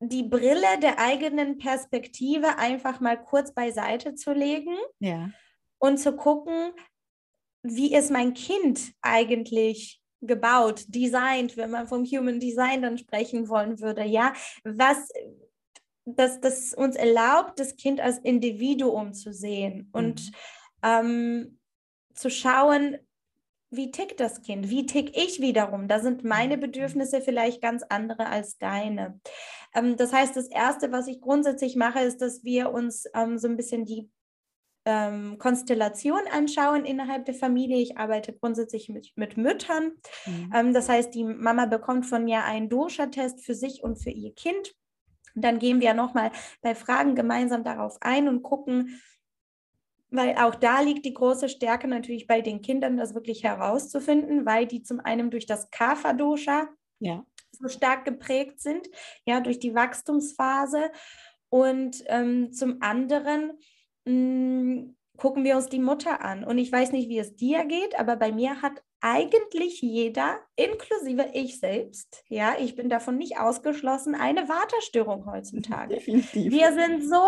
[0.00, 5.30] die Brille der eigenen Perspektive einfach mal kurz beiseite zu legen ja.
[5.78, 6.72] und zu gucken,
[7.62, 13.80] wie ist mein Kind eigentlich gebaut, designt, wenn man vom Human Design dann sprechen wollen
[13.80, 14.32] würde, ja,
[14.64, 15.08] was
[16.06, 20.32] dass das uns erlaubt, das Kind als Individuum zu sehen und mhm.
[20.82, 21.58] ähm,
[22.14, 22.96] zu schauen,
[23.70, 25.88] wie tickt das Kind, wie tick ich wiederum.
[25.88, 26.60] Da sind meine mhm.
[26.60, 29.20] Bedürfnisse vielleicht ganz andere als deine.
[29.74, 33.48] Ähm, das heißt, das Erste, was ich grundsätzlich mache, ist, dass wir uns ähm, so
[33.48, 34.08] ein bisschen die
[34.84, 37.78] ähm, Konstellation anschauen innerhalb der Familie.
[37.78, 39.92] Ich arbeite grundsätzlich mit, mit Müttern.
[40.24, 40.52] Mhm.
[40.54, 44.32] Ähm, das heißt, die Mama bekommt von mir einen Dosha-Test für sich und für ihr
[44.32, 44.74] Kind.
[45.42, 49.00] Dann gehen wir nochmal bei Fragen gemeinsam darauf ein und gucken,
[50.10, 54.66] weil auch da liegt die große Stärke natürlich bei den Kindern, das wirklich herauszufinden, weil
[54.66, 56.68] die zum einen durch das Kapha-Dosha
[57.00, 57.24] ja.
[57.50, 58.88] so stark geprägt sind,
[59.26, 60.90] ja, durch die Wachstumsphase
[61.48, 63.52] und ähm, zum anderen
[64.04, 66.44] mh, mm, gucken wir uns die Mutter an.
[66.44, 71.30] Und ich weiß nicht, wie es dir geht, aber bei mir hat eigentlich jeder, inklusive
[71.32, 75.94] ich selbst, ja, ich bin davon nicht ausgeschlossen, eine Waterstörung heutzutage.
[75.96, 76.52] Definitiv.
[76.52, 77.24] Wir sind so,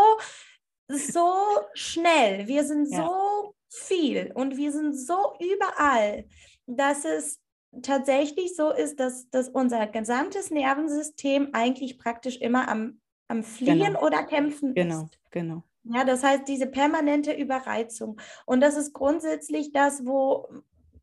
[0.88, 1.32] so
[1.74, 3.06] schnell, wir sind ja.
[3.06, 6.26] so viel und wir sind so überall,
[6.66, 7.40] dass es
[7.82, 14.06] tatsächlich so ist, dass, dass unser gesamtes Nervensystem eigentlich praktisch immer am, am Fliehen genau.
[14.06, 15.18] oder Kämpfen genau, ist.
[15.30, 15.98] Genau, genau.
[15.98, 18.20] Ja, das heißt, diese permanente Überreizung.
[18.44, 20.48] Und das ist grundsätzlich das, wo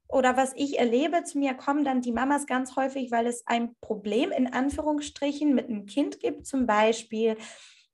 [0.08, 3.76] oder was ich erlebe, zu mir kommen dann die Mamas ganz häufig, weil es ein
[3.82, 7.38] Problem in Anführungsstrichen mit einem Kind gibt, zum Beispiel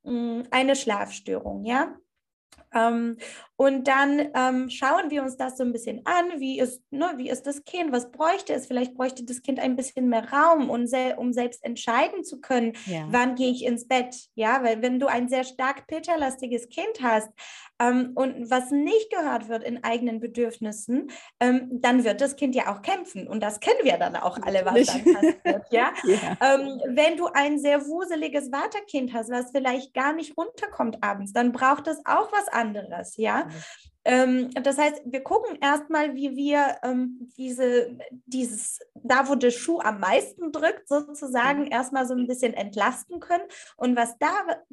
[0.03, 1.95] hm, eine Schlafstörung, ja.
[2.73, 3.17] Ähm,
[3.61, 6.39] und dann ähm, schauen wir uns das so ein bisschen an.
[6.39, 7.91] Wie ist, ne, wie ist das Kind?
[7.91, 8.65] Was bräuchte es?
[8.65, 12.73] Vielleicht bräuchte das Kind ein bisschen mehr Raum, um, sel um selbst entscheiden zu können,
[12.87, 13.05] ja.
[13.11, 14.15] wann gehe ich ins Bett.
[14.33, 17.29] Ja, weil wenn du ein sehr stark pitterlastiges Kind hast
[17.79, 22.73] ähm, und was nicht gehört wird in eigenen Bedürfnissen, ähm, dann wird das Kind ja
[22.73, 23.27] auch kämpfen.
[23.27, 25.65] Und das kennen wir dann auch alle, was dann passiert.
[25.69, 25.93] Ja?
[26.03, 26.55] ja.
[26.55, 31.51] Ähm, wenn du ein sehr wuseliges Vaterkind hast, was vielleicht gar nicht runterkommt abends, dann
[31.51, 33.17] braucht es auch was anderes.
[33.17, 33.50] Ja.
[34.03, 39.79] Ähm, das heißt, wir gucken erstmal, wie wir ähm, diese, dieses, da wo der Schuh
[39.79, 41.71] am meisten drückt, sozusagen mhm.
[41.71, 43.43] erstmal so ein bisschen entlasten können.
[43.77, 44.31] Und was da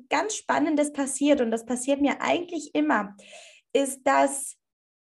[0.08, 3.14] ganz Spannendes passiert, und das passiert mir eigentlich immer,
[3.72, 4.56] ist, dass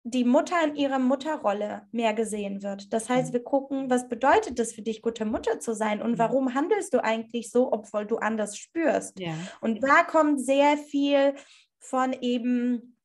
[0.04, 2.92] die Mutter in ihrer Mutterrolle mehr gesehen wird.
[2.94, 3.34] Das heißt, mhm.
[3.34, 6.20] wir gucken, was bedeutet es für dich, gute Mutter zu sein und mhm.
[6.20, 9.20] warum handelst du eigentlich so, obwohl du anders spürst.
[9.20, 9.34] Ja.
[9.62, 11.36] Und da kommt sehr viel
[11.80, 12.99] von eben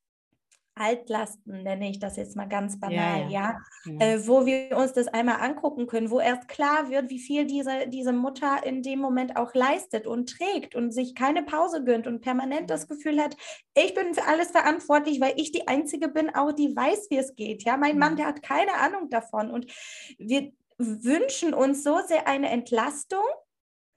[0.77, 3.61] Altlasten, nenne ich das jetzt mal ganz banal, ja, ja.
[3.85, 4.01] ja.
[4.01, 7.87] Äh, wo wir uns das einmal angucken können, wo erst klar wird, wie viel diese,
[7.89, 12.23] diese Mutter in dem Moment auch leistet und trägt und sich keine Pause gönnt und
[12.23, 13.37] permanent das Gefühl hat,
[13.75, 17.37] ich bin für alles verantwortlich, weil ich die Einzige bin, auch die weiß, wie es
[17.37, 17.63] geht.
[17.63, 19.73] Ja, mein Mann, der hat keine Ahnung davon und
[20.19, 23.23] wir wünschen uns so sehr eine Entlastung,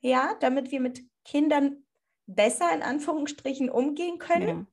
[0.02, 1.86] ja, damit wir mit Kindern
[2.28, 4.48] besser in Anführungsstrichen umgehen können.
[4.48, 4.66] Ja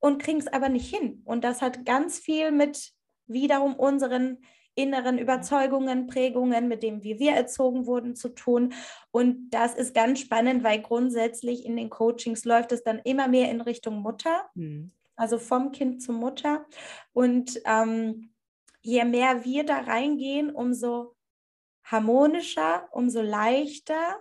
[0.00, 1.22] und kriegen es aber nicht hin.
[1.24, 2.92] Und das hat ganz viel mit
[3.26, 4.38] wiederum unseren
[4.76, 8.74] inneren Überzeugungen, Prägungen, mit denen wir, wir erzogen wurden, zu tun.
[9.10, 13.50] Und das ist ganz spannend, weil grundsätzlich in den Coachings läuft es dann immer mehr
[13.50, 14.92] in Richtung Mutter, mhm.
[15.16, 16.66] also vom Kind zur Mutter.
[17.12, 18.34] Und ähm,
[18.82, 21.16] je mehr wir da reingehen, umso
[21.82, 24.16] harmonischer, umso leichter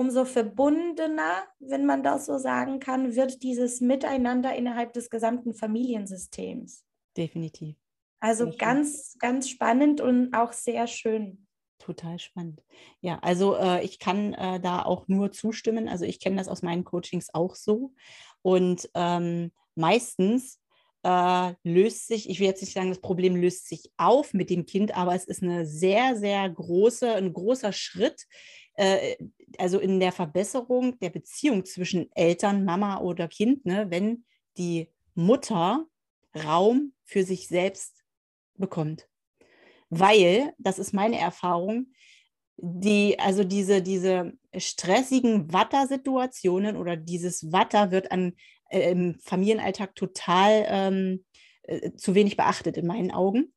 [0.00, 6.86] umso verbundener, wenn man das so sagen kann, wird dieses Miteinander innerhalb des gesamten Familiensystems.
[7.18, 7.76] Definitiv.
[8.18, 11.46] Also sehr ganz, ganz spannend und auch sehr schön.
[11.78, 12.62] Total spannend.
[13.02, 15.86] Ja, also äh, ich kann äh, da auch nur zustimmen.
[15.86, 17.92] Also ich kenne das aus meinen Coachings auch so.
[18.40, 20.62] Und ähm, meistens
[21.02, 24.64] äh, löst sich, ich will jetzt nicht sagen, das Problem löst sich auf mit dem
[24.64, 28.26] Kind, aber es ist eine sehr, sehr große, ein großer Schritt,
[28.80, 29.16] äh,
[29.58, 34.24] also in der Verbesserung der Beziehung zwischen Eltern, Mama oder Kind, ne, wenn
[34.56, 35.86] die Mutter
[36.44, 38.04] Raum für sich selbst
[38.56, 39.08] bekommt.
[39.88, 41.92] Weil, das ist meine Erfahrung,
[42.56, 48.34] die, also diese, diese stressigen Watter-Situationen oder dieses Watter wird an,
[48.68, 51.24] äh, im Familienalltag total ähm,
[51.62, 53.52] äh, zu wenig beachtet in meinen Augen.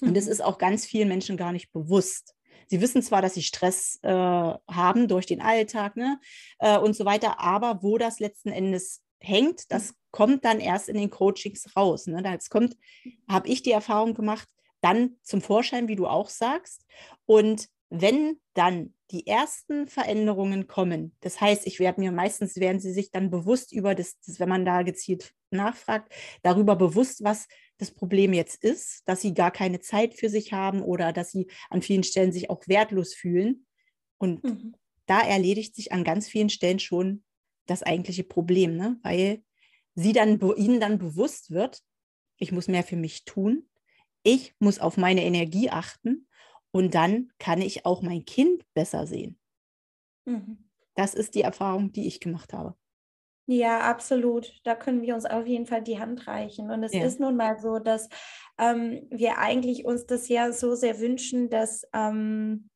[0.00, 0.32] Und es mhm.
[0.32, 2.34] ist auch ganz vielen Menschen gar nicht bewusst.
[2.66, 6.20] Sie wissen zwar, dass sie Stress äh, haben durch den Alltag ne,
[6.58, 9.96] äh, und so weiter, aber wo das letzten Endes hängt, das mhm.
[10.10, 12.06] kommt dann erst in den Coachings raus.
[12.06, 12.22] Ne?
[12.22, 12.76] Das kommt,
[13.28, 14.48] habe ich die Erfahrung gemacht,
[14.80, 16.84] dann zum Vorschein, wie du auch sagst.
[17.26, 22.92] Und wenn dann die ersten Veränderungen kommen, das heißt, ich werde mir meistens, werden sie
[22.92, 27.46] sich dann bewusst über das, das, wenn man da gezielt nachfragt, darüber bewusst, was
[27.78, 31.48] das Problem jetzt ist, dass sie gar keine Zeit für sich haben oder dass sie
[31.70, 33.66] an vielen Stellen sich auch wertlos fühlen.
[34.18, 34.74] Und mhm.
[35.06, 37.24] da erledigt sich an ganz vielen Stellen schon
[37.66, 38.98] das eigentliche Problem, ne?
[39.02, 39.42] weil
[39.94, 41.82] sie dann, ihnen dann bewusst wird,
[42.38, 43.68] ich muss mehr für mich tun,
[44.22, 46.28] ich muss auf meine Energie achten
[46.70, 49.38] und dann kann ich auch mein Kind besser sehen.
[50.24, 50.70] Mhm.
[50.94, 52.76] Das ist die Erfahrung, die ich gemacht habe.
[53.46, 54.52] Ja, absolut.
[54.64, 56.70] Da können wir uns auf jeden Fall die Hand reichen.
[56.70, 57.04] Und es ja.
[57.04, 58.08] ist nun mal so, dass
[58.58, 62.70] ähm, wir eigentlich uns das ja so sehr wünschen, dass ähm,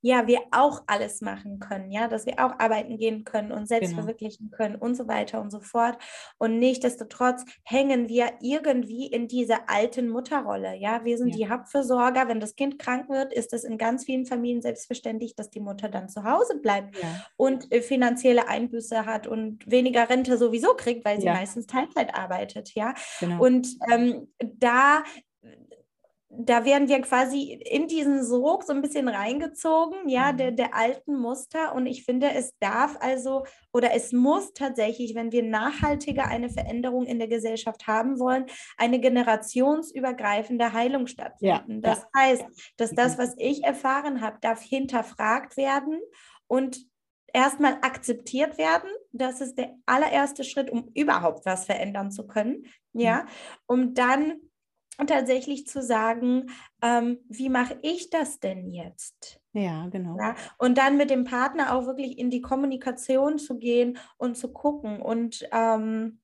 [0.00, 3.90] ja, wir auch alles machen können, ja, dass wir auch arbeiten gehen können und selbst
[3.90, 4.02] genau.
[4.02, 5.98] verwirklichen können und so weiter und so fort.
[6.38, 11.04] Und nichtsdestotrotz hängen wir irgendwie in dieser alten Mutterrolle, ja.
[11.04, 11.36] Wir sind ja.
[11.36, 12.28] die Hauptversorger.
[12.28, 15.88] Wenn das Kind krank wird, ist es in ganz vielen Familien selbstverständlich, dass die Mutter
[15.88, 17.26] dann zu Hause bleibt ja.
[17.36, 21.34] und äh, finanzielle Einbüße hat und weniger Rente sowieso kriegt, weil sie ja.
[21.34, 22.94] meistens Teilzeit arbeitet, ja.
[23.20, 23.42] Genau.
[23.42, 25.02] Und ähm, da
[26.30, 30.56] da werden wir quasi in diesen Sog so ein bisschen reingezogen, ja, der, mhm.
[30.56, 31.74] der alten Muster.
[31.74, 37.06] Und ich finde, es darf also oder es muss tatsächlich, wenn wir nachhaltiger eine Veränderung
[37.06, 38.44] in der Gesellschaft haben wollen,
[38.76, 41.80] eine generationsübergreifende Heilung stattfinden.
[41.82, 42.20] Ja, das ja.
[42.20, 42.44] heißt,
[42.76, 45.98] dass das, was ich erfahren habe, darf hinterfragt werden
[46.46, 46.78] und
[47.32, 48.90] erstmal akzeptiert werden.
[49.12, 52.66] Das ist der allererste Schritt, um überhaupt was verändern zu können.
[52.92, 53.28] Ja, mhm.
[53.66, 54.40] um dann
[55.06, 56.50] tatsächlich zu sagen,
[56.82, 59.40] ähm, wie mache ich das denn jetzt?
[59.52, 60.16] Ja, genau.
[60.18, 64.52] Ja, und dann mit dem Partner auch wirklich in die Kommunikation zu gehen und zu
[64.52, 65.00] gucken.
[65.00, 66.20] Und ähm,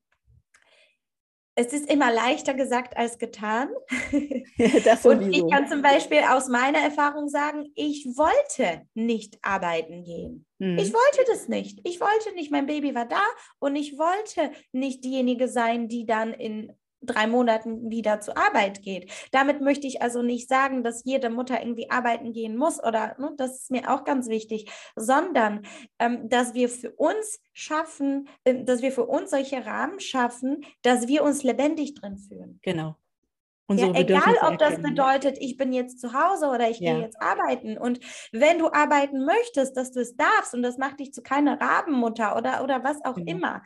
[1.56, 3.68] es ist immer leichter gesagt als getan.
[4.84, 10.46] das und ich kann zum Beispiel aus meiner Erfahrung sagen, ich wollte nicht arbeiten gehen.
[10.58, 10.78] Mhm.
[10.78, 11.80] Ich wollte das nicht.
[11.84, 13.22] Ich wollte nicht, mein Baby war da
[13.60, 16.72] und ich wollte nicht diejenige sein, die dann in
[17.06, 19.10] drei Monaten wieder zur Arbeit geht.
[19.32, 23.32] Damit möchte ich also nicht sagen, dass jede Mutter irgendwie arbeiten gehen muss oder ne,
[23.36, 25.62] das ist mir auch ganz wichtig, sondern
[25.98, 31.08] ähm, dass wir für uns schaffen, äh, dass wir für uns solche Rahmen schaffen, dass
[31.08, 32.58] wir uns lebendig drin fühlen.
[32.62, 32.96] Genau.
[33.70, 36.92] Ja, egal, ob das bedeutet, ich bin jetzt zu Hause oder ich ja.
[36.92, 37.78] gehe jetzt arbeiten.
[37.78, 37.98] Und
[38.30, 42.36] wenn du arbeiten möchtest, dass du es darfst und das macht dich zu keiner Rabenmutter
[42.36, 43.30] oder, oder was auch genau.
[43.30, 43.62] immer.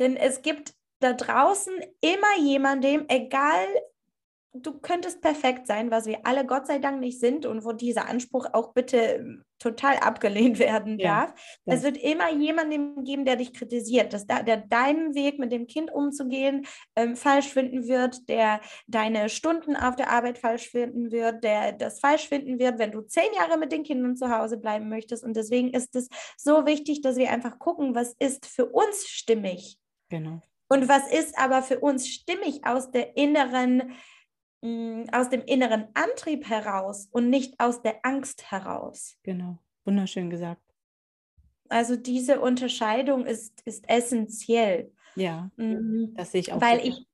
[0.00, 3.66] Denn es gibt da draußen immer jemandem, egal,
[4.52, 8.08] du könntest perfekt sein, was wir alle Gott sei Dank nicht sind und wo dieser
[8.08, 11.60] Anspruch auch bitte ähm, total abgelehnt werden ja, darf.
[11.64, 11.74] Ja.
[11.74, 15.66] Es wird immer jemanden geben, der dich kritisiert, dass da, der deinen Weg mit dem
[15.66, 21.44] Kind umzugehen ähm, falsch finden wird, der deine Stunden auf der Arbeit falsch finden wird,
[21.44, 24.88] der das falsch finden wird, wenn du zehn Jahre mit den Kindern zu Hause bleiben
[24.88, 25.22] möchtest.
[25.22, 29.78] Und deswegen ist es so wichtig, dass wir einfach gucken, was ist für uns stimmig.
[30.08, 30.40] Genau.
[30.72, 33.92] Und was ist aber für uns stimmig aus der inneren,
[34.62, 39.16] mm, aus dem inneren Antrieb heraus und nicht aus der Angst heraus?
[39.24, 40.62] Genau, wunderschön gesagt.
[41.68, 44.92] Also diese Unterscheidung ist, ist essentiell.
[45.16, 46.14] Ja, mhm.
[46.16, 46.60] das sehe ich auch.
[46.60, 47.04] Weil ich,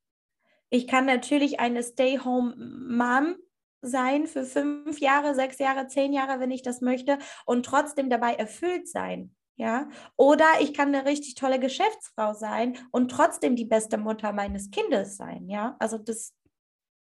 [0.68, 3.36] ich kann natürlich eine Stay-Home-Mom
[3.80, 8.34] sein für fünf Jahre, sechs Jahre, zehn Jahre, wenn ich das möchte, und trotzdem dabei
[8.34, 9.34] erfüllt sein.
[9.58, 14.70] Ja, oder ich kann eine richtig tolle Geschäftsfrau sein und trotzdem die beste Mutter meines
[14.70, 15.48] Kindes sein.
[15.48, 16.34] Ja, also das,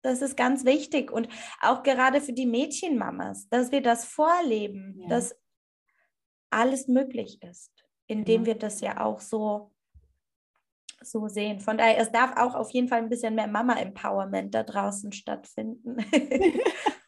[0.02, 1.30] das ist ganz wichtig und
[1.62, 5.08] auch gerade für die Mädchenmamas, dass wir das vorleben, ja.
[5.08, 5.34] dass
[6.50, 7.72] alles möglich ist,
[8.08, 8.48] indem ja.
[8.48, 9.72] wir das ja auch so
[11.04, 11.60] so sehen.
[11.60, 15.98] Von daher, es darf auch auf jeden Fall ein bisschen mehr Mama-Empowerment da draußen stattfinden.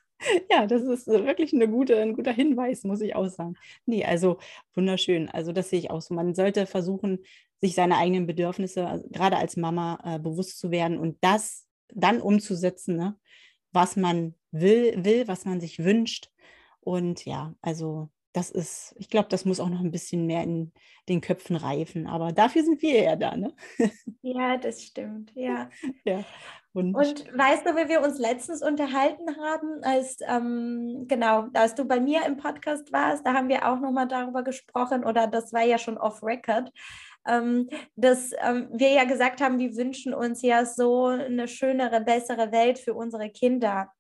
[0.50, 3.56] Ja, das ist wirklich eine gute, ein guter Hinweis, muss ich auch sagen.
[3.86, 4.40] Nee, also
[4.76, 5.30] wunderschön.
[5.30, 6.14] Also das sehe ich auch so.
[6.14, 7.20] Man sollte versuchen,
[7.62, 12.22] sich seine eigenen Bedürfnisse, also gerade als Mama, äh, bewusst zu werden und das dann
[12.22, 13.18] umzusetzen, ne?
[13.72, 16.30] was man will, will, was man sich wünscht.
[16.82, 20.72] Und ja, also das ist, ich glaube, das muss auch noch ein bisschen mehr in
[21.08, 22.08] den Köpfen reifen.
[22.08, 23.54] Aber dafür sind wir ja da, ne?
[24.22, 25.69] Ja, das stimmt, ja.
[26.06, 26.24] ja.
[26.74, 31.86] Und, und weißt du, wie wir uns letztens unterhalten haben, als ähm, genau, als du
[31.86, 35.62] bei mir im Podcast warst, da haben wir auch nochmal darüber gesprochen, oder das war
[35.62, 36.72] ja schon off record,
[37.28, 42.52] ähm, dass ähm, wir ja gesagt haben, wir wünschen uns ja so eine schönere, bessere
[42.52, 43.91] Welt für unsere Kinder.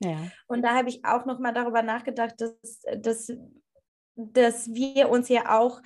[0.00, 0.16] Ja.
[0.46, 3.30] Und da habe ich auch nochmal darüber nachgedacht, dass, dass
[4.16, 5.80] dass wir uns ja auch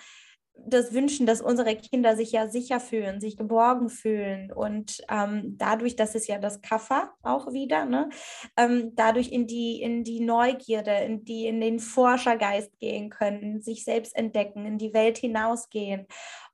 [0.67, 5.97] das wünschen, dass unsere Kinder sich ja sicher fühlen, sich geborgen fühlen und ähm, dadurch,
[5.97, 8.09] das ist ja das Kaffer auch wieder, ne?
[8.57, 13.85] Ähm, dadurch in die, in die Neugierde, in, die, in den Forschergeist gehen können, sich
[13.85, 16.07] selbst entdecken, in die Welt hinausgehen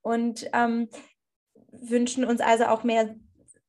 [0.03, 0.89] und ähm,
[1.73, 3.15] wünschen uns also auch mehr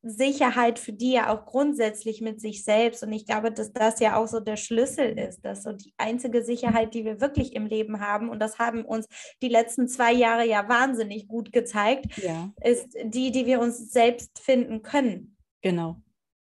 [0.08, 3.02] Sicherheit für die ja auch grundsätzlich mit sich selbst.
[3.02, 6.42] Und ich glaube, dass das ja auch so der Schlüssel ist, dass so die einzige
[6.44, 9.06] Sicherheit, die wir wirklich im Leben haben, und das haben uns
[9.42, 12.52] die letzten zwei Jahre ja wahnsinnig gut gezeigt, ja.
[12.62, 15.36] ist die, die wir uns selbst finden können.
[15.62, 15.96] Genau.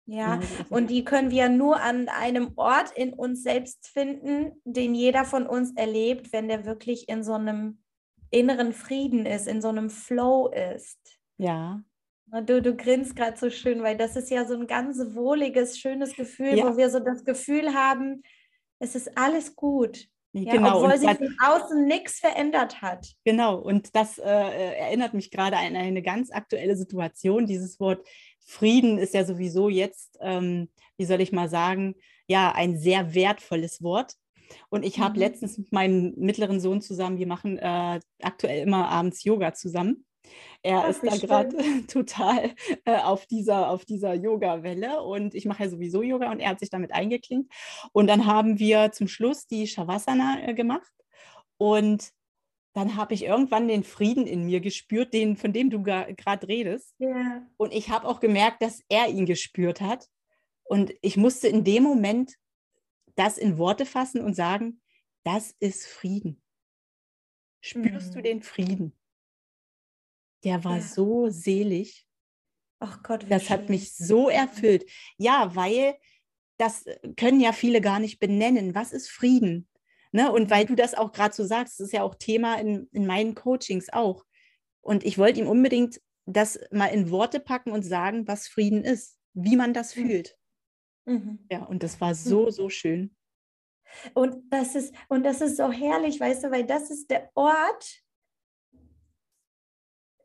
[0.06, 0.40] Ja,
[0.72, 5.46] und die können wir nur an einem Ort in uns selbst finden, den jeder von
[5.46, 7.84] uns erlebt, wenn der wirklich in so einem
[8.32, 10.98] inneren Frieden ist, in so einem Flow ist.
[11.38, 11.84] Ja,
[12.46, 16.16] Du, du grinst gerade so schön, weil das ist ja so ein ganz wohliges, schönes
[16.16, 16.66] Gefühl, ja.
[16.66, 18.22] wo wir so das Gefühl haben,
[18.80, 20.08] es ist alles gut.
[20.32, 20.84] Ja, genau.
[20.84, 23.08] Obwohl sich von außen nichts verändert hat.
[23.26, 27.48] Genau, und das äh, erinnert mich gerade an eine ganz aktuelle Situation.
[27.48, 28.08] Dieses Wort
[28.46, 31.96] Frieden ist ja sowieso jetzt, ähm, wie soll ich mal sagen,
[32.28, 34.14] ja, ein sehr wertvolles Wort.
[34.70, 35.20] Und ich habe mhm.
[35.20, 40.06] letztens mit meinem mittleren Sohn zusammen, wir machen äh, aktuell immer abends Yoga zusammen.
[40.62, 41.56] Er Ach, ist da gerade
[41.88, 42.52] total
[42.86, 46.60] äh, auf dieser, auf dieser Yoga-Welle und ich mache ja sowieso Yoga und er hat
[46.60, 47.52] sich damit eingeklinkt.
[47.94, 50.92] Und dann haben wir zum Schluss die Shavasana äh, gemacht
[51.58, 52.12] und
[52.74, 56.96] dann habe ich irgendwann den Frieden in mir gespürt, den, von dem du gerade redest.
[57.00, 57.48] Yeah.
[57.58, 60.08] Und ich habe auch gemerkt, dass er ihn gespürt hat.
[60.64, 62.36] Und ich musste in dem Moment
[63.16, 64.82] das in Worte fassen und sagen,
[65.24, 66.42] das ist Frieden.
[67.62, 68.16] Spürst mhm.
[68.16, 68.99] du den Frieden?
[70.44, 70.82] Der war ja.
[70.82, 72.06] so selig.
[72.80, 73.50] Ach Gott, das schön.
[73.52, 74.90] hat mich so erfüllt.
[75.18, 75.96] Ja, weil
[76.58, 76.86] das
[77.18, 78.76] können ja viele gar nicht benennen.
[78.76, 79.68] Was ist Frieden?
[80.12, 80.32] Ne?
[80.32, 83.06] Und weil du das auch gerade so sagst, das ist ja auch Thema in, in
[83.06, 84.26] meinen Coachings auch.
[84.82, 89.18] Und ich wollte ihm unbedingt das mal in Worte packen und sagen, was Frieden ist,
[89.34, 90.02] wie man das mhm.
[90.02, 90.38] fühlt.
[91.06, 91.40] Mhm.
[91.52, 92.52] Ja, und das war so, mhm.
[92.52, 93.16] so schön.
[94.14, 98.04] Und das ist, und das ist so herrlich, weißt du, weil das ist der Ort,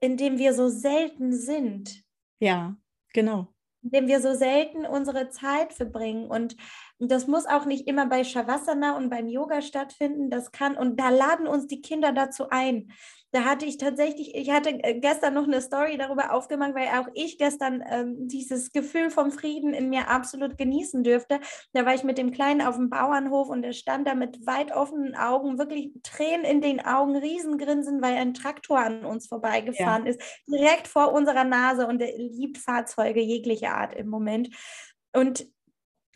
[0.04, 2.04] in dem wir so selten sind.
[2.38, 2.76] Ja,
[3.14, 3.48] genau.
[3.82, 6.26] In dem wir so selten unsere Zeit verbringen.
[6.26, 6.56] Und
[6.98, 10.30] das muss auch nicht immer bei Shavasana und beim Yoga stattfinden.
[10.30, 12.92] Das kann, und da laden uns die Kinder dazu ein.
[13.32, 17.08] Da hatte ich tatsächlich, ich hatte äh, gestern noch eine Story darüber aufgemacht, weil auch
[17.14, 21.40] ich gestern ähm, dieses Gefühl vom Frieden in mir absolut genießen dürfte.
[21.72, 24.70] Da war ich mit dem Kleinen auf dem Bauernhof und er stand da mit weit
[24.70, 30.12] offenen Augen, wirklich Tränen in den Augen, Riesengrinsen, weil ein Traktor an uns vorbeigefahren ja.
[30.12, 34.50] ist, direkt vor unserer Nase und er liebt Fahrzeuge jeglicher Art im Moment.
[35.12, 35.44] Und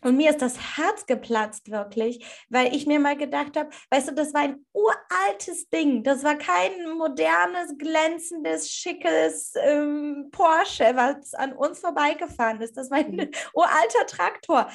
[0.01, 4.13] und mir ist das Herz geplatzt wirklich, weil ich mir mal gedacht habe, weißt du,
[4.13, 6.03] das war ein uraltes Ding.
[6.03, 12.77] Das war kein modernes, glänzendes, schickes ähm, Porsche, was an uns vorbeigefahren ist.
[12.77, 13.31] Das war ein mhm.
[13.53, 14.69] uralter Traktor.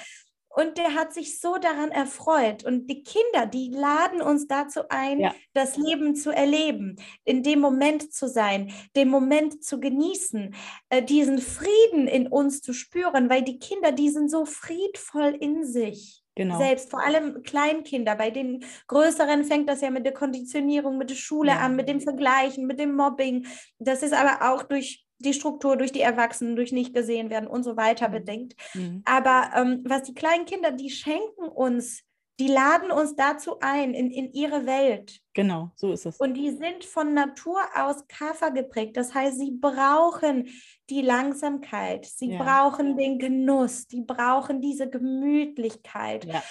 [0.55, 2.64] Und der hat sich so daran erfreut.
[2.64, 5.35] Und die Kinder, die laden uns dazu ein, ja.
[5.53, 10.55] das Leben zu erleben, in dem Moment zu sein, den Moment zu genießen,
[10.90, 15.64] äh, diesen Frieden in uns zu spüren, weil die Kinder, die sind so friedvoll in
[15.64, 16.23] sich.
[16.37, 16.59] Genau.
[16.59, 18.17] Selbst, vor allem Kleinkinder.
[18.17, 21.59] Bei den Größeren fängt das ja mit der Konditionierung, mit der Schule ja.
[21.59, 23.47] an, mit dem Vergleichen, mit dem Mobbing.
[23.79, 27.63] Das ist aber auch durch die Struktur durch die Erwachsenen, durch nicht gesehen werden und
[27.63, 28.13] so weiter mhm.
[28.13, 28.55] bedingt.
[28.75, 29.03] Mhm.
[29.05, 32.03] Aber ähm, was die kleinen Kinder, die schenken uns,
[32.41, 35.21] die laden uns dazu ein, in, in ihre Welt.
[35.35, 36.17] Genau, so ist es.
[36.17, 38.97] Und die sind von Natur aus Kaffer geprägt.
[38.97, 40.49] Das heißt, sie brauchen
[40.91, 42.43] die Langsamkeit, sie ja.
[42.43, 46.25] brauchen den Genuss, die brauchen diese Gemütlichkeit.
[46.25, 46.43] Ja.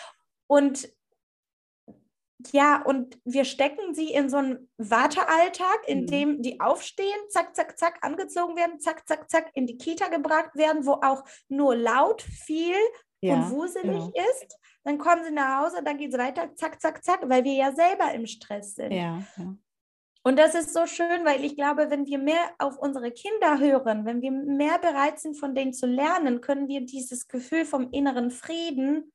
[0.48, 0.88] Und
[2.52, 6.08] ja, und wir stecken sie in so einen Wartealltag, in mhm.
[6.08, 10.56] dem die aufstehen, zack, zack, zack, angezogen werden, zack, zack, zack, in die Kita gebracht
[10.56, 12.76] werden, wo auch nur laut, viel
[13.22, 14.12] ja, und wuselig genau.
[14.32, 14.58] ist.
[14.84, 17.72] Dann kommen sie nach Hause, dann geht es weiter, zack, zack, zack, weil wir ja
[17.72, 18.92] selber im Stress sind.
[18.92, 19.56] Ja, ja.
[20.26, 24.06] Und das ist so schön, weil ich glaube, wenn wir mehr auf unsere Kinder hören,
[24.06, 28.32] wenn wir mehr bereit sind, von denen zu lernen, können wir dieses Gefühl vom inneren
[28.32, 29.12] Frieden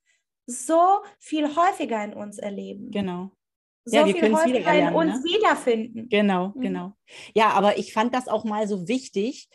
[0.49, 2.91] so viel häufiger in uns erleben.
[2.91, 3.31] Genau.
[3.85, 5.31] So ja, wir viel häufiger erlernen, in uns ne?
[5.31, 6.09] wiederfinden.
[6.09, 6.61] Genau, mhm.
[6.61, 6.93] genau.
[7.35, 9.49] Ja, aber ich fand das auch mal so wichtig.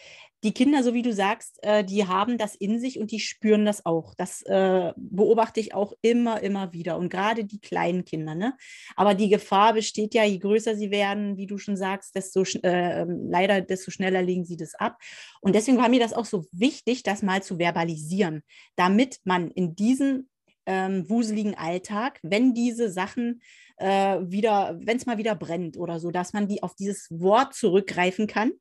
[0.44, 3.64] Die Kinder, so wie du sagst, äh, die haben das in sich und die spüren
[3.64, 4.14] das auch.
[4.16, 6.98] Das äh, beobachte ich auch immer, immer wieder.
[6.98, 8.36] Und gerade die kleinen Kinder.
[8.36, 8.54] Ne?
[8.96, 13.06] Aber die Gefahr besteht ja, je größer sie werden, wie du schon sagst, desto äh,
[13.06, 14.98] leider, desto schneller legen sie das ab.
[15.42, 18.44] Und deswegen war mir das auch so wichtig, das mal zu verbalisieren,
[18.76, 20.30] damit man in diesen
[20.66, 23.42] ähm, wuseligen Alltag, wenn diese Sachen
[23.78, 27.54] äh, wieder, wenn es mal wieder brennt oder so, dass man die auf dieses Wort
[27.54, 28.52] zurückgreifen kann,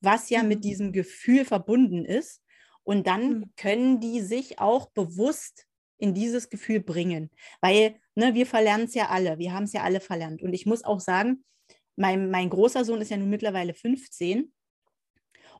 [0.00, 0.48] was ja mhm.
[0.48, 2.42] mit diesem Gefühl verbunden ist.
[2.84, 3.52] Und dann mhm.
[3.56, 5.66] können die sich auch bewusst
[5.98, 7.30] in dieses Gefühl bringen.
[7.60, 10.42] Weil ne, wir verlernen es ja alle, wir haben es ja alle verlernt.
[10.42, 11.44] Und ich muss auch sagen,
[11.96, 14.52] mein, mein großer Sohn ist ja nun mittlerweile 15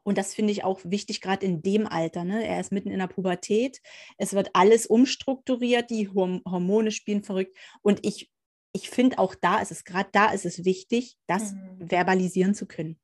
[0.04, 2.24] und das finde ich auch wichtig, gerade in dem Alter.
[2.24, 2.46] Ne?
[2.46, 3.80] Er ist mitten in der Pubertät.
[4.18, 7.56] Es wird alles umstrukturiert, die Hormone spielen verrückt.
[7.82, 8.30] Und ich,
[8.72, 11.88] ich finde auch da ist es, gerade da ist es wichtig, das mhm.
[11.88, 12.98] verbalisieren zu können.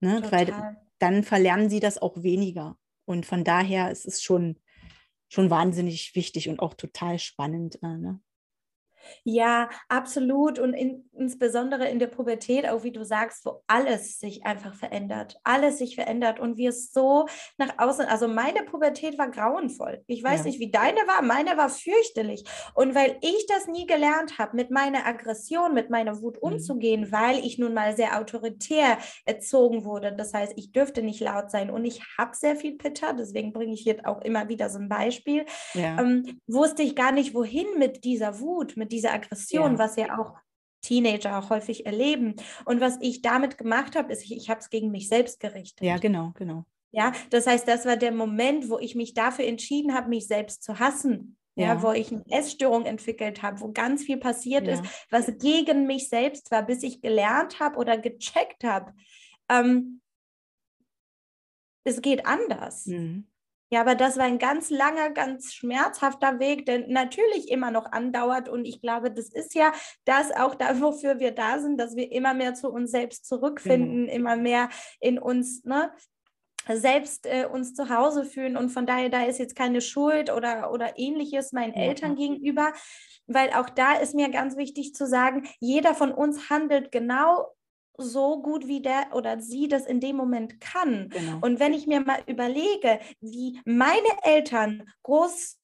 [0.00, 0.22] Ne?
[0.30, 2.78] Weil dann verlernen sie das auch weniger.
[3.04, 4.58] Und von daher ist es schon,
[5.28, 7.82] schon wahnsinnig wichtig und auch total spannend.
[7.82, 8.20] Äh, ne?
[9.24, 10.58] Ja, absolut.
[10.58, 15.38] Und in, insbesondere in der Pubertät, auch wie du sagst, wo alles sich einfach verändert.
[15.44, 18.06] Alles sich verändert und wir so nach außen.
[18.06, 20.02] Also meine Pubertät war grauenvoll.
[20.06, 20.46] Ich weiß ja.
[20.46, 21.22] nicht, wie deine war.
[21.22, 22.44] Meine war fürchterlich.
[22.74, 26.52] Und weil ich das nie gelernt habe, mit meiner Aggression, mit meiner Wut mhm.
[26.52, 30.12] umzugehen, weil ich nun mal sehr autoritär erzogen wurde.
[30.12, 33.14] Das heißt, ich dürfte nicht laut sein und ich habe sehr viel Pitter.
[33.14, 35.44] Deswegen bringe ich hier auch immer wieder so ein Beispiel.
[35.74, 36.00] Ja.
[36.00, 39.78] Ähm, wusste ich gar nicht, wohin mit dieser Wut, mit dieser Aggression, ja.
[39.78, 40.34] was ja auch
[40.82, 42.36] Teenager auch häufig erleben.
[42.64, 45.86] Und was ich damit gemacht habe, ist, ich, ich habe es gegen mich selbst gerichtet.
[45.86, 46.64] Ja, genau, genau.
[46.90, 50.62] Ja, das heißt, das war der Moment, wo ich mich dafür entschieden habe, mich selbst
[50.62, 51.36] zu hassen.
[51.54, 54.74] Ja, ja wo ich eine Essstörung entwickelt habe, wo ganz viel passiert ja.
[54.74, 58.94] ist, was gegen mich selbst war, bis ich gelernt habe oder gecheckt habe.
[59.48, 60.00] Ähm,
[61.84, 62.86] es geht anders.
[62.86, 63.26] Mhm.
[63.70, 68.48] Ja, aber das war ein ganz langer, ganz schmerzhafter Weg, der natürlich immer noch andauert.
[68.48, 69.72] Und ich glaube, das ist ja
[70.04, 74.06] das auch da, wofür wir da sind, dass wir immer mehr zu uns selbst zurückfinden,
[74.06, 74.16] genau.
[74.16, 75.92] immer mehr in uns, ne,
[76.66, 78.56] selbst äh, uns zu Hause fühlen.
[78.56, 81.74] Und von daher, da ist jetzt keine Schuld oder, oder ähnliches meinen.
[81.74, 82.72] Eltern gegenüber,
[83.26, 87.54] weil auch da ist mir ganz wichtig zu sagen, jeder von uns handelt genau
[87.98, 91.08] so gut wie der oder sie das in dem Moment kann.
[91.10, 91.38] Genau.
[91.40, 95.58] Und wenn ich mir mal überlege, wie meine Eltern groß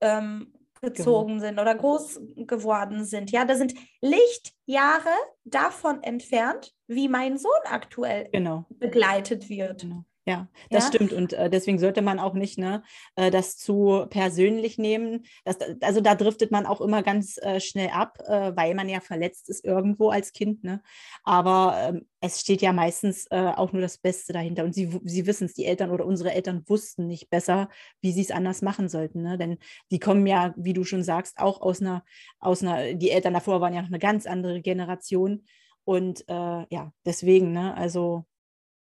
[0.00, 0.52] ähm,
[0.82, 1.46] gezogen genau.
[1.46, 5.14] sind oder groß geworden sind, ja, da sind Lichtjahre
[5.44, 8.66] davon entfernt, wie mein Sohn aktuell genau.
[8.70, 9.82] begleitet wird.
[9.82, 10.04] Genau.
[10.26, 10.88] Ja, das ja?
[10.88, 11.12] stimmt.
[11.14, 12.82] Und äh, deswegen sollte man auch nicht ne,
[13.16, 15.24] äh, das zu persönlich nehmen.
[15.44, 19.00] Das, also da driftet man auch immer ganz äh, schnell ab, äh, weil man ja
[19.00, 20.62] verletzt ist irgendwo als Kind.
[20.62, 20.82] Ne?
[21.24, 24.64] Aber ähm, es steht ja meistens äh, auch nur das Beste dahinter.
[24.64, 27.70] Und sie, sie wissen es, die Eltern oder unsere Eltern wussten nicht besser,
[28.02, 29.22] wie sie es anders machen sollten.
[29.22, 29.38] Ne?
[29.38, 29.56] Denn
[29.90, 32.04] die kommen ja, wie du schon sagst, auch aus einer,
[32.40, 35.46] aus einer, die Eltern davor waren ja noch eine ganz andere Generation.
[35.84, 38.26] Und äh, ja, deswegen, ne, also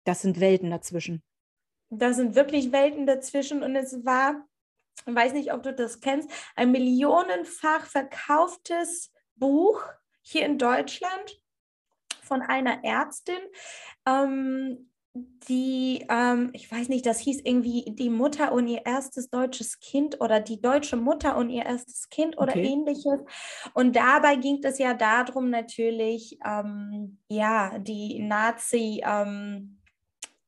[0.05, 1.23] das sind Welten dazwischen.
[1.91, 4.47] Da sind wirklich Welten dazwischen und es war,
[5.07, 9.83] ich weiß nicht, ob du das kennst, ein millionenfach verkauftes Buch
[10.23, 11.41] hier in Deutschland
[12.23, 13.39] von einer Ärztin,
[14.07, 14.91] ähm,
[15.49, 20.21] die, ähm, ich weiß nicht, das hieß irgendwie die Mutter und ihr erstes deutsches Kind
[20.21, 22.67] oder die deutsche Mutter und ihr erstes Kind oder okay.
[22.67, 23.21] ähnliches.
[23.75, 29.78] Und dabei ging es ja darum, natürlich, ähm, ja, die Nazi- ähm,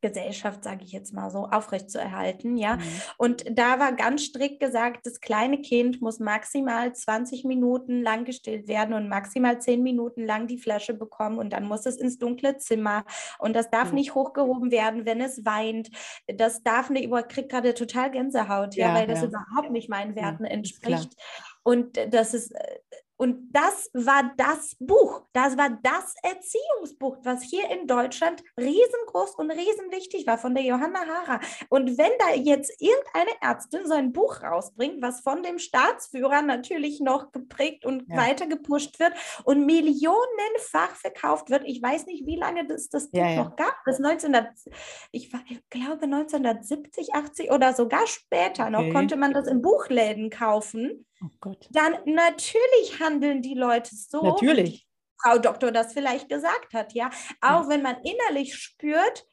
[0.01, 2.77] Gesellschaft, sage ich jetzt mal so, aufrechtzuerhalten, ja.
[2.77, 2.83] Mhm.
[3.19, 8.69] Und da war ganz strikt gesagt, das kleine Kind muss maximal 20 Minuten lang gestillt
[8.69, 12.57] werden und maximal 10 Minuten lang die Flasche bekommen und dann muss es ins dunkle
[12.59, 13.05] Zimmer
[13.39, 13.97] und das darf mhm.
[13.97, 15.91] nicht hochgehoben werden, wenn es weint.
[16.27, 19.29] Das darf nicht, ich kriege gerade total Gänsehaut, ja, ja weil das ja.
[19.29, 21.13] überhaupt nicht meinen Werten ja, entspricht.
[21.63, 22.79] Und das ist äh,
[23.21, 29.51] und das war das Buch, das war das Erziehungsbuch, was hier in Deutschland riesengroß und
[29.51, 31.39] riesenwichtig war von der Johanna Hara.
[31.69, 37.01] Und wenn da jetzt irgendeine Ärztin so ein Buch rausbringt, was von dem Staatsführer natürlich
[37.01, 38.17] noch geprägt und ja.
[38.17, 39.13] weiter gepusht wird
[39.45, 43.45] und millionenfach verkauft wird, ich weiß nicht, wie lange das, das Buch ja, ja.
[43.45, 44.51] noch gab, bis 1900,
[45.13, 48.71] ich, ich, glaube 1970, 80 oder sogar später okay.
[48.71, 51.05] noch, konnte man das in Buchläden kaufen.
[51.23, 54.23] Oh dann natürlich handeln die Leute so.
[54.23, 54.87] Natürlich.
[55.23, 57.11] Frau Doktor das vielleicht gesagt hat, ja.
[57.41, 57.69] Auch ja.
[57.69, 59.27] wenn man innerlich spürt,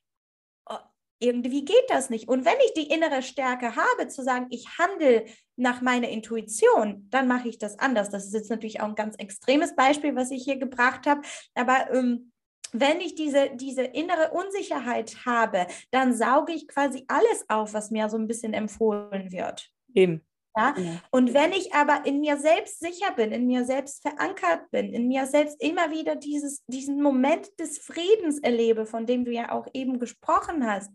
[0.65, 0.75] oh,
[1.19, 2.27] irgendwie geht das nicht.
[2.27, 5.25] Und wenn ich die innere Stärke habe, zu sagen, ich handle
[5.55, 8.09] nach meiner Intuition, dann mache ich das anders.
[8.09, 11.21] Das ist jetzt natürlich auch ein ganz extremes Beispiel, was ich hier gebracht habe.
[11.55, 12.33] Aber ähm,
[12.73, 18.09] wenn ich diese, diese innere Unsicherheit habe, dann sauge ich quasi alles auf, was mir
[18.09, 19.69] so ein bisschen empfohlen wird.
[19.93, 20.25] Eben.
[20.57, 20.75] Ja?
[21.11, 25.07] Und wenn ich aber in mir selbst sicher bin, in mir selbst verankert bin, in
[25.07, 29.67] mir selbst immer wieder dieses, diesen Moment des Friedens erlebe, von dem du ja auch
[29.73, 30.91] eben gesprochen hast,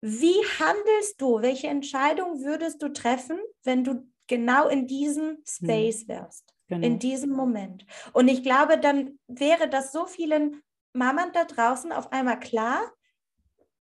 [0.00, 1.42] wie handelst du?
[1.42, 5.42] Welche Entscheidung würdest du treffen, wenn du genau in diesem hm.
[5.44, 6.86] Space wärst, genau.
[6.86, 7.84] in diesem Moment.
[8.12, 12.80] Und ich glaube, dann wäre das so vielen Mamas da draußen auf einmal klar,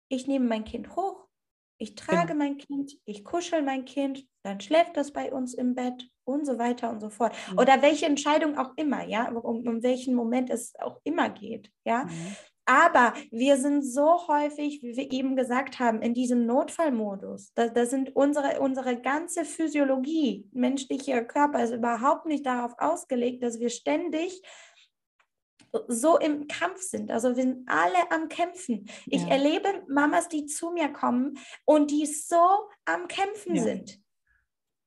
[0.09, 1.26] ich nehme mein Kind hoch,
[1.77, 2.45] ich trage genau.
[2.45, 6.57] mein Kind, ich kuschel mein Kind, dann schläft das bei uns im Bett und so
[6.57, 7.33] weiter und so fort.
[7.51, 7.59] Mhm.
[7.59, 12.05] Oder welche Entscheidung auch immer, ja, um, um welchen Moment es auch immer geht, ja.
[12.05, 12.35] Mhm.
[12.69, 17.53] Aber wir sind so häufig, wie wir eben gesagt haben, in diesem Notfallmodus.
[17.55, 23.61] Da, da sind unsere, unsere ganze Physiologie, menschlicher Körper ist überhaupt nicht darauf ausgelegt, dass
[23.61, 24.41] wir ständig
[25.87, 27.11] so im Kampf sind.
[27.11, 28.89] Also wir sind alle am Kämpfen.
[29.05, 29.29] Ich ja.
[29.29, 33.63] erlebe Mamas, die zu mir kommen und die so am Kämpfen ja.
[33.63, 33.99] sind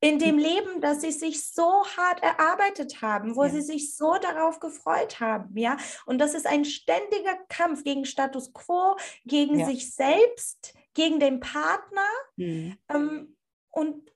[0.00, 3.50] in dem Leben, das sie sich so hart erarbeitet haben, wo ja.
[3.50, 5.76] sie sich so darauf gefreut haben, ja.
[6.06, 12.08] Und das ist ein ständiger Kampf gegen Status quo, gegen sich selbst, gegen den Partner.
[12.36, 12.78] Mhm.
[12.88, 13.36] Ähm,
[13.70, 14.10] und,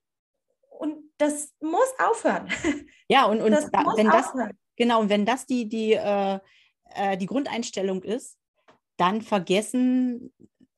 [0.71, 2.49] und das muss aufhören.
[3.07, 4.49] Ja, und, und das da, wenn aufhören.
[4.49, 6.39] das, genau, und wenn das die, die, äh,
[6.95, 8.39] äh, die Grundeinstellung ist,
[8.97, 10.33] dann vergessen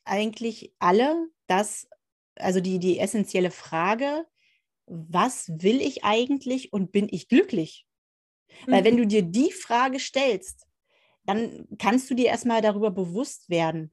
[0.04, 1.88] eigentlich alle, dass,
[2.36, 4.26] also die, die essentielle Frage,
[4.86, 7.86] was will ich eigentlich und bin ich glücklich?
[8.66, 8.72] Mhm.
[8.72, 8.98] Weil wenn mhm.
[8.98, 10.66] du dir die Frage stellst,
[11.24, 13.92] dann kannst du dir erstmal darüber bewusst werden,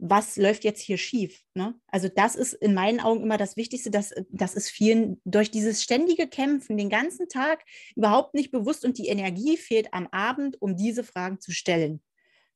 [0.00, 1.42] was läuft jetzt hier schief.
[1.54, 1.74] Ne?
[1.88, 5.82] Also das ist in meinen Augen immer das Wichtigste, dass das ist vielen durch dieses
[5.82, 7.62] ständige Kämpfen den ganzen Tag
[7.94, 12.02] überhaupt nicht bewusst und die Energie fehlt am Abend, um diese Fragen zu stellen.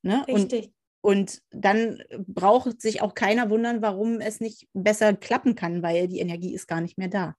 [0.01, 0.25] Ne?
[0.27, 0.71] Richtig.
[1.01, 6.07] Und, und dann braucht sich auch keiner wundern, warum es nicht besser klappen kann, weil
[6.07, 7.35] die Energie ist gar nicht mehr da.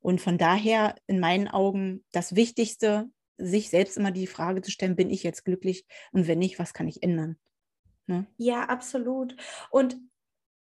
[0.00, 4.96] Und von daher in meinen Augen das Wichtigste, sich selbst immer die Frage zu stellen,
[4.96, 7.38] bin ich jetzt glücklich und wenn nicht, was kann ich ändern?
[8.06, 8.26] Ne?
[8.36, 9.36] Ja, absolut.
[9.70, 9.96] Und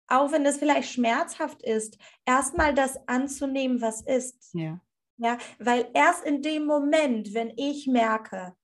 [0.07, 4.53] auch wenn das vielleicht schmerzhaft ist, erstmal das anzunehmen, was ist.
[4.53, 4.81] Ja.
[5.17, 8.55] Ja, weil erst in dem Moment, wenn ich merke,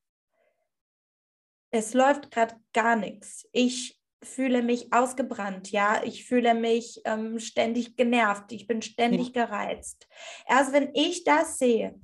[1.71, 7.97] es läuft gerade gar nichts, ich fühle mich ausgebrannt, ja, ich fühle mich ähm, ständig
[7.97, 9.45] genervt, ich bin ständig ja.
[9.45, 10.07] gereizt.
[10.47, 11.99] Erst wenn ich das sehe,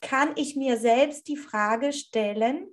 [0.00, 2.68] kann ich mir selbst die Frage stellen,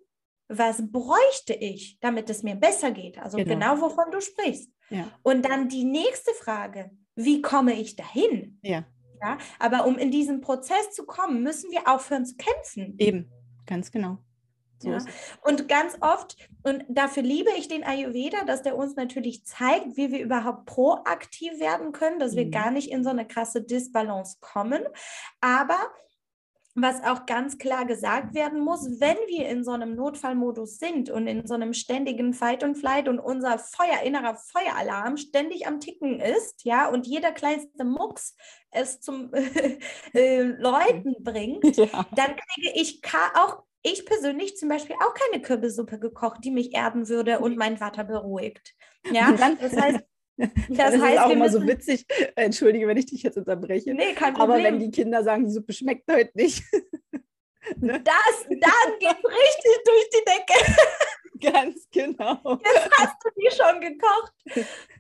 [0.48, 3.18] was bräuchte ich, damit es mir besser geht?
[3.20, 4.72] Also genau, genau wovon du sprichst.
[4.90, 5.08] Ja.
[5.24, 8.60] Und dann die nächste Frage, wie komme ich dahin?
[8.62, 8.86] Ja.
[9.22, 9.38] ja.
[9.60, 12.96] Aber um in diesen Prozess zu kommen, müssen wir aufhören zu kämpfen.
[12.98, 13.32] Eben,
[13.66, 14.20] ganz genau.
[14.80, 15.00] So ja.
[15.42, 20.12] Und ganz oft, und dafür liebe ich den Ayurveda, dass der uns natürlich zeigt, wie
[20.12, 22.38] wir überhaupt proaktiv werden können, dass mhm.
[22.38, 24.84] wir gar nicht in so eine krasse Disbalance kommen.
[25.42, 25.80] Aber
[26.80, 31.26] was auch ganz klar gesagt werden muss, wenn wir in so einem Notfallmodus sind und
[31.26, 36.20] in so einem ständigen Fight und Flight und unser Feuer, innerer Feueralarm ständig am Ticken
[36.20, 38.36] ist, ja, und jeder kleinste Mucks
[38.70, 39.34] es zum
[40.14, 42.06] äh, Läuten bringt, ja.
[42.16, 43.02] dann kriege ich
[43.36, 47.78] auch ich persönlich zum Beispiel auch keine Kürbissuppe gekocht, die mich erden würde und meinen
[47.78, 48.76] Vater beruhigt.
[49.12, 50.00] Ja, das heißt,
[50.70, 52.06] das, das heißt, ist auch immer so witzig.
[52.36, 53.94] Entschuldige, wenn ich dich jetzt unterbreche.
[53.94, 54.56] Nee, kein Problem.
[54.56, 56.64] Aber wenn die Kinder sagen, die Suppe schmeckt heute nicht.
[57.78, 58.02] ne?
[58.04, 60.82] Das, dann geht richtig durch die Decke.
[61.40, 62.60] Ganz genau.
[62.64, 64.34] Jetzt hast du die schon gekocht.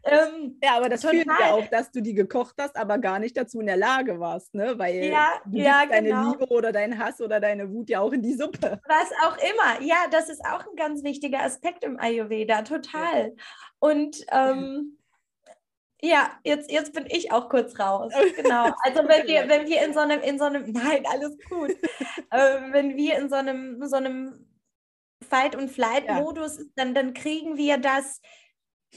[0.04, 1.16] Ähm, ja, aber das total.
[1.16, 4.20] fühlt ja auch, dass du die gekocht hast, aber gar nicht dazu in der Lage
[4.20, 4.78] warst, ne?
[4.78, 6.32] Weil ja, du ja, deine genau.
[6.32, 8.80] Liebe oder dein Hass oder deine Wut ja auch in die Suppe.
[8.88, 9.82] Was auch immer.
[9.82, 13.30] Ja, das ist auch ein ganz wichtiger Aspekt im Ayurveda, total.
[13.30, 13.44] Ja.
[13.80, 14.97] Und ähm,
[16.02, 18.14] ja, jetzt, jetzt bin ich auch kurz raus.
[18.36, 18.72] Genau.
[18.84, 21.72] Also wenn wir, wenn wir in so einem, in so einem, nein, alles gut.
[22.32, 24.48] äh, wenn wir in so einem, so einem
[25.28, 26.64] Fight- und Flight-Modus, ja.
[26.76, 28.22] dann, dann kriegen wir das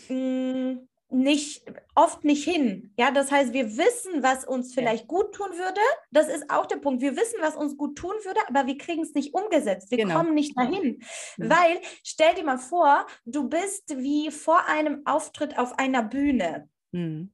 [0.09, 2.93] mh, hm, nicht, oft nicht hin.
[2.97, 5.09] Ja, das heißt, wir wissen, was uns vielleicht ja.
[5.09, 5.81] gut tun würde.
[6.11, 7.03] Das ist auch der Punkt.
[7.03, 9.91] Wir wissen, was uns gut tun würde, aber wir kriegen es nicht umgesetzt.
[9.91, 10.19] Wir genau.
[10.19, 11.03] kommen nicht dahin.
[11.37, 11.51] Mhm.
[11.51, 16.69] Weil, stell dir mal vor, du bist wie vor einem Auftritt auf einer Bühne.
[16.93, 17.33] Mhm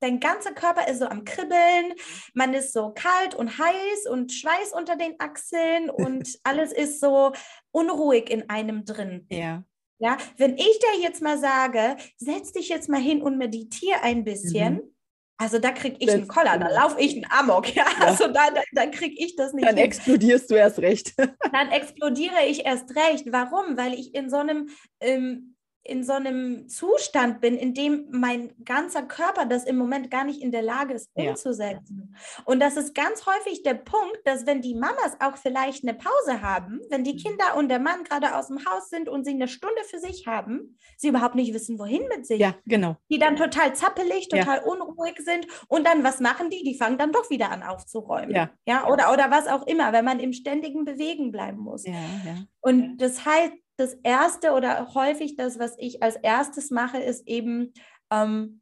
[0.00, 1.94] dein ganzer Körper ist so am Kribbeln,
[2.34, 7.32] man ist so kalt und heiß und Schweiß unter den Achseln und alles ist so
[7.70, 9.26] unruhig in einem drin.
[9.30, 9.64] Ja.
[10.02, 14.24] Ja, wenn ich dir jetzt mal sage, setz dich jetzt mal hin und meditiere ein
[14.24, 14.94] bisschen, mhm.
[15.36, 18.06] also da kriege ich das einen Koller, da laufe ich einen Amok, ja, ja.
[18.06, 19.84] also da, da, dann kriege ich das nicht Dann hin.
[19.84, 21.12] explodierst du erst recht.
[21.52, 23.26] dann explodiere ich erst recht.
[23.30, 23.76] Warum?
[23.76, 24.70] Weil ich in so einem
[25.00, 30.24] ähm, in so einem Zustand bin, in dem mein ganzer Körper das im Moment gar
[30.24, 31.30] nicht in der Lage ist Ja.
[31.30, 32.14] umzusetzen.
[32.44, 36.42] Und das ist ganz häufig der Punkt, dass wenn die Mamas auch vielleicht eine Pause
[36.42, 37.18] haben, wenn die Mhm.
[37.18, 40.26] Kinder und der Mann gerade aus dem Haus sind und sie eine Stunde für sich
[40.26, 42.38] haben, sie überhaupt nicht wissen, wohin mit sich.
[42.40, 42.96] Ja, genau.
[43.10, 44.40] Die dann total zappelig, Ja.
[44.44, 46.62] total unruhig sind und dann, was machen die?
[46.62, 48.34] Die fangen dann doch wieder an aufzuräumen.
[48.34, 48.50] Ja.
[48.66, 51.86] ja oder, oder was auch immer, wenn man im ständigen Bewegen bleiben muss.
[51.86, 52.36] Ja, ja.
[52.60, 57.72] Und das heißt, das Erste oder häufig das, was ich als erstes mache, ist eben
[58.10, 58.60] ähm,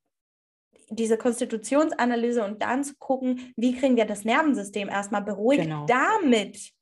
[0.91, 5.87] diese Konstitutionsanalyse und dann zu gucken, wie kriegen wir das Nervensystem erstmal beruhigt, Genau.
[5.87, 6.73] damit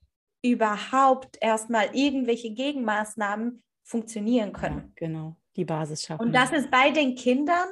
[0.45, 4.79] überhaupt erstmal irgendwelche Gegenmaßnahmen funktionieren können.
[4.79, 5.37] ja genau.
[5.57, 6.27] Die Basis schaffen.
[6.27, 7.67] Und das ist bei den Kindern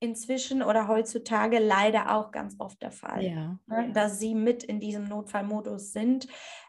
[0.00, 3.58] inzwischen oder heutzutage leider auch ganz oft der Fall ja.
[3.66, 6.26] ne, dass sie mit in diesem Notfallmodus sind.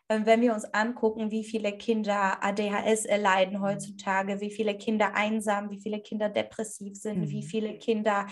[0.10, 5.70] Ähm, Wenn wir uns angucken, wie viele Kinder ADHS erleiden heutzutage, wie viele Kinder einsam,
[5.70, 7.44] wie viele Kinder depressiv sind, wie Mhm.
[7.44, 8.28] viele Kinder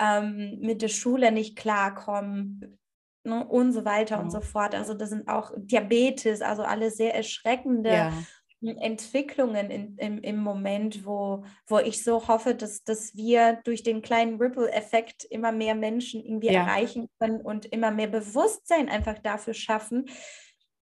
[0.00, 2.78] ähm, mit der Schule nicht klarkommen
[3.24, 4.32] ne, und so weiter und Ja.
[4.32, 4.74] so fort.
[4.74, 8.26] Also das sind auch Diabetes, also alles sehr erschreckende Ja.
[8.64, 14.02] Entwicklungen in, im, im Moment, wo, wo ich so hoffe, dass, dass wir durch den
[14.02, 16.66] kleinen Ripple-Effekt immer mehr Menschen irgendwie Ja.
[16.66, 20.06] erreichen können und immer mehr Bewusstsein einfach dafür schaffen.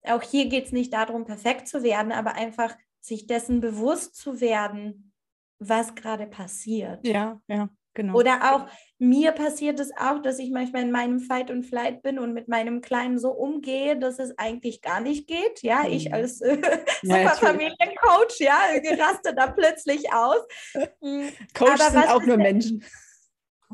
[0.05, 4.41] Auch hier geht es nicht darum, perfekt zu werden, aber einfach sich dessen bewusst zu
[4.41, 5.13] werden,
[5.59, 7.07] was gerade passiert.
[7.07, 8.17] Ja, ja, genau.
[8.17, 8.67] Oder auch
[8.99, 12.49] mir passiert es auch, dass ich manchmal in meinem Fight und Flight bin und mit
[12.49, 15.63] meinem Kleinen so umgehe, dass es eigentlich gar nicht geht.
[15.63, 16.15] Ja, ich Mhm.
[16.15, 16.59] als äh, Ja,
[17.03, 17.39] super natürlich.
[17.39, 18.59] Familiencoach, ja,
[18.99, 20.41] raste da plötzlich aus.
[21.03, 22.85] Mm, Coaches sind auch nur Menschen.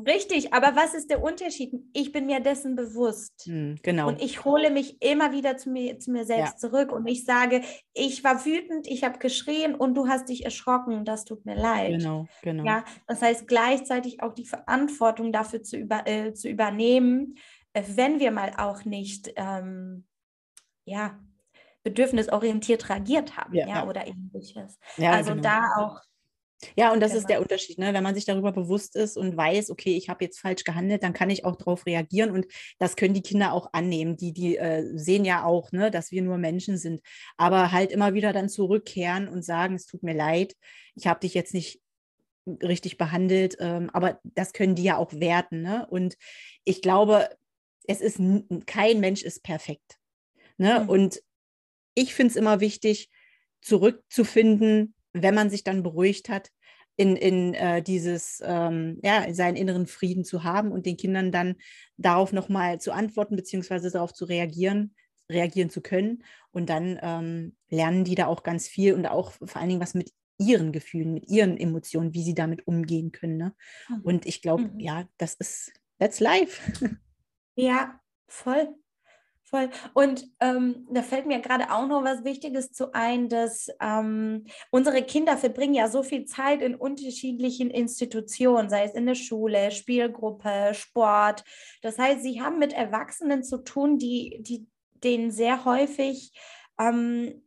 [0.05, 1.73] Richtig, aber was ist der Unterschied?
[1.93, 3.45] Ich bin mir dessen bewusst.
[3.45, 4.07] Hm, genau.
[4.07, 7.61] Und ich hole mich immer wieder zu mir, zu mir selbst zurück und ich sage,
[7.93, 11.97] ich war wütend, ich habe geschrien und du hast dich erschrocken, das tut mir leid.
[11.97, 12.63] genau, genau.
[12.63, 17.35] Ja, das heißt gleichzeitig auch die Verantwortung dafür zu, über, äh, zu übernehmen,
[17.73, 20.05] äh, wenn wir mal auch nicht ähm,
[20.85, 21.19] ja,
[21.83, 23.87] bedürfnisorientiert reagiert haben, Ja, ja, ja.
[23.87, 24.77] oder ähnliches.
[24.97, 25.43] Ja, also genau.
[25.43, 26.01] da auch,
[26.75, 27.27] Ja, und das ist Genau.
[27.27, 27.93] der Unterschied, ne?
[27.93, 31.13] Wenn man sich darüber bewusst ist und weiß, okay, ich habe jetzt falsch gehandelt, dann
[31.13, 32.47] kann ich auch darauf reagieren und
[32.79, 34.17] das können die Kinder auch annehmen.
[34.17, 37.01] Die, die äh, sehen ja auch, ne, dass wir nur Menschen sind,
[37.37, 40.55] aber halt immer wieder dann zurückkehren und sagen, es tut mir leid,
[40.95, 41.79] ich habe dich jetzt nicht
[42.63, 45.85] richtig behandelt, ähm, aber das können die ja auch werten, ne?
[45.89, 46.17] Und
[46.63, 47.29] ich glaube,
[47.87, 48.19] es ist
[48.65, 49.97] kein Mensch ist perfekt,
[50.57, 50.81] ne?
[50.83, 50.89] Mhm.
[50.89, 51.21] Und
[51.93, 53.09] ich finde es immer wichtig,
[53.61, 56.49] zurückzufinden, wenn man sich dann beruhigt hat,
[56.95, 61.55] in, in äh, dieses, ähm, ja, seinen inneren Frieden zu haben und den Kindern dann
[61.97, 64.95] darauf nochmal zu antworten, beziehungsweise darauf zu reagieren,
[65.31, 66.23] reagieren zu können.
[66.51, 69.93] Und dann ähm, lernen die da auch ganz viel und auch vor allen Dingen was
[69.93, 73.37] mit ihren Gefühlen, mit ihren Emotionen, wie sie damit umgehen können.
[73.37, 73.55] Ne?
[73.89, 74.01] Mhm.
[74.01, 74.79] Und ich glaube, Mhm.
[74.79, 76.61] ja, das ist, that's life.
[77.55, 78.75] ja, voll.
[79.49, 79.69] Voll.
[79.93, 85.03] Und ähm, da fällt mir gerade auch noch was Wichtiges zu ein, dass ähm, unsere
[85.03, 90.73] Kinder verbringen ja so viel Zeit in unterschiedlichen Institutionen, sei es in der Schule, Spielgruppe,
[90.73, 91.45] Sport.
[91.81, 94.67] Das heißt, sie haben mit Erwachsenen zu tun, die, die
[95.03, 96.33] denen sehr häufig
[96.77, 97.43] ähm,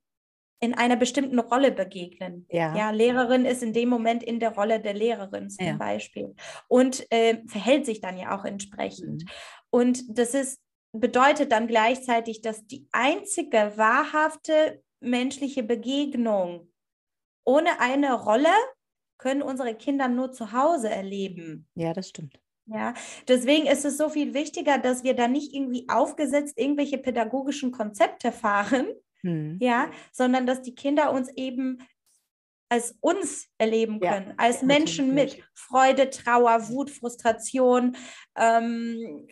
[0.61, 2.46] in einer bestimmten Rolle begegnen.
[2.51, 2.74] Ja.
[2.76, 5.76] Ja, Lehrerin ist in dem Moment in der Rolle der Lehrerin zum Ja.
[5.76, 6.34] Beispiel
[6.68, 9.24] und äh, verhält sich dann ja auch entsprechend.
[9.24, 9.30] Mhm.
[9.70, 10.61] Und das ist,
[10.93, 16.72] bedeutet dann gleichzeitig, dass die einzige wahrhafte menschliche Begegnung
[17.45, 18.51] ohne eine Rolle
[19.18, 21.68] können unsere Kinder nur zu Hause erleben.
[21.74, 22.41] Ja, das stimmt.
[22.66, 22.95] Ja,
[23.26, 28.32] deswegen ist es so viel wichtiger, dass wir da nicht irgendwie aufgesetzt irgendwelche pädagogischen Konzepte
[28.32, 28.86] fahren,
[29.22, 29.59] Hm.
[29.61, 31.78] ja, sondern dass die Kinder uns eben
[32.70, 35.43] als uns erleben Ja, können, als ja, Menschen mit.
[35.55, 37.97] Freude, Trauer, Wut, Frustration,
[38.36, 39.26] ähm,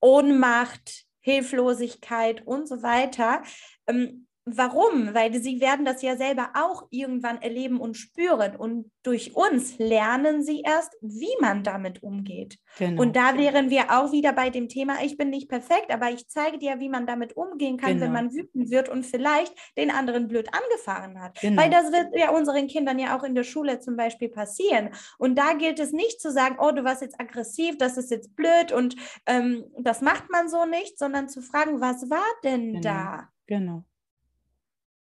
[0.00, 3.42] Ohnmacht, Hilflosigkeit und so weiter.
[3.86, 5.14] Ähm, warum?
[5.14, 8.56] Weil sie werden das ja selber auch irgendwann erleben und spüren.
[8.56, 12.58] Und durch uns lernen sie erst, wie man damit umgeht.
[12.78, 13.02] Genau.
[13.02, 16.28] Und da wären wir auch wieder bei dem Thema, ich bin nicht perfekt, aber ich
[16.28, 18.12] zeige dir, wie man damit umgehen kann, wenn Genau.
[18.12, 21.40] man wütend wird und vielleicht den anderen blöd angefahren hat.
[21.40, 21.62] Genau.
[21.62, 24.90] Weil das wird ja unseren Kindern ja auch in der Schule zum Beispiel passieren.
[25.18, 28.36] Und da gilt es nicht zu sagen, oh, du warst jetzt aggressiv, das ist jetzt
[28.36, 32.80] blöd und ähm, das macht man so nicht, sondern zu fragen, was war denn Genau.
[32.82, 33.28] da?
[33.46, 33.84] genau.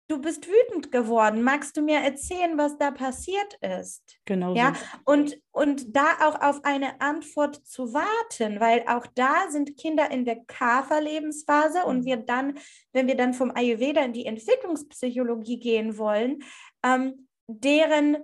[0.09, 1.42] Du bist wütend geworden.
[1.42, 4.18] Magst du mir erzählen, was da passiert ist?
[4.24, 4.72] Genau Ja,
[5.04, 10.24] und, und da auch auf eine Antwort zu warten, weil auch da sind Kinder in
[10.24, 12.04] der Kafer-Lebensphase und Mhm.
[12.06, 12.59] wir dann,
[12.94, 16.42] wenn wir dann vom Ayurveda in die Entwicklungspsychologie gehen wollen,
[16.82, 18.16] ähm, deren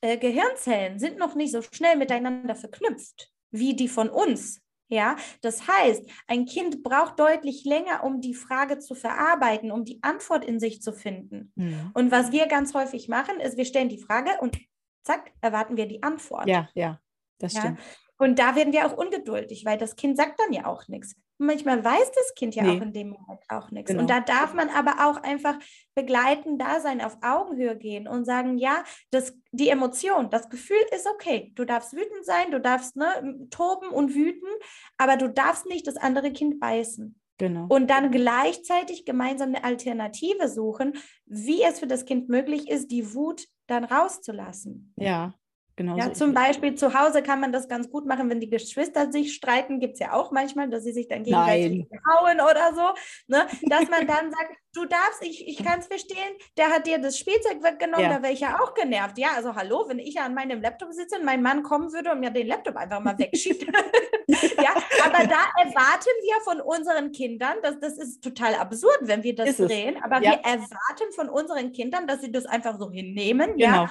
[0.00, 4.60] äh, Gehirnzellen sind noch nicht so schnell miteinander verknüpft wie die von uns.
[4.88, 10.02] Ja, das heißt, ein Kind braucht deutlich länger, um die Frage zu verarbeiten, um die
[10.02, 11.52] Antwort in sich zu finden.
[11.56, 11.90] Mhm.
[11.92, 14.58] Und was wir ganz häufig machen, ist, wir stellen die Frage und
[15.02, 16.48] zack, erwarten wir die Antwort.
[16.48, 17.00] Ja, ja,
[17.38, 17.78] das stimmt.
[17.78, 17.84] Ja?
[18.18, 21.14] Und da werden wir auch ungeduldig, weil das Kind sagt dann ja auch nichts.
[21.38, 22.76] Manchmal weiß das Kind ja nee.
[22.76, 23.90] auch in dem Moment auch nichts.
[23.90, 24.02] Genau.
[24.02, 25.56] Und da darf man aber auch einfach
[25.94, 31.06] begleiten, da sein, auf Augenhöhe gehen und sagen, ja, das, die Emotion, das Gefühl ist
[31.06, 31.52] okay.
[31.54, 34.48] Du darfst wütend sein, du darfst ne, toben und wüten,
[34.96, 37.18] aber du darfst nicht das andere Kind beißen.
[37.38, 37.66] Genau.
[37.68, 43.14] Und dann gleichzeitig gemeinsam eine Alternative suchen, wie es für das Kind möglich ist, die
[43.14, 44.92] Wut dann rauszulassen.
[44.96, 45.34] Ja,
[45.78, 49.12] Genau ja, zum Beispiel zu Hause kann man das ganz gut machen, wenn die Geschwister
[49.12, 52.82] sich streiten, gibt es ja auch manchmal, dass sie sich dann gegenseitig hauen oder so.
[53.28, 53.46] Ne?
[53.62, 57.16] Dass man dann sagt, du darfst, ich, ich kann es verstehen, der hat dir das
[57.16, 58.16] Spielzeug weggenommen, ja.
[58.16, 59.18] da wäre ich ja auch genervt.
[59.18, 62.18] Ja, also hallo, wenn ich an meinem Laptop sitze und mein Mann kommen würde und
[62.18, 63.62] mir den Laptop einfach mal wegschiebt.
[64.26, 64.74] ja,
[65.04, 69.50] aber da erwarten wir von unseren Kindern, dass das ist total absurd, wenn wir das
[69.50, 70.32] ist drehen, aber ja.
[70.32, 73.84] wir erwarten von unseren Kindern, dass sie das einfach so hinnehmen, genau.
[73.84, 73.90] ja,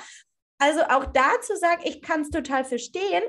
[0.59, 3.23] also auch dazu sagen, ich kann es total verstehen,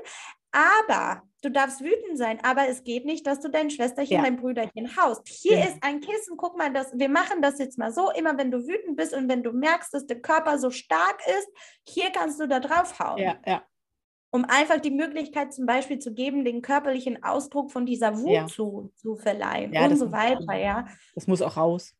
[0.51, 4.23] aber du darfst wütend sein, aber es geht nicht, dass du dein Schwesterchen, ja.
[4.23, 5.27] dein Brüderchen haust.
[5.27, 5.65] Hier ja.
[5.65, 8.67] ist ein Kissen, guck mal, das, wir machen das jetzt mal so, immer wenn du
[8.67, 11.49] wütend bist und wenn du merkst, dass der Körper so stark ist,
[11.87, 13.19] hier kannst du da drauf hauen.
[13.19, 13.63] Ja, ja.
[14.31, 18.91] Um einfach die Möglichkeit zum Beispiel zu geben, den körperlichen Ausdruck von dieser Wut zu,
[18.95, 20.87] zu verleihen und so weiter, ja.
[21.15, 21.95] Das muss auch raus.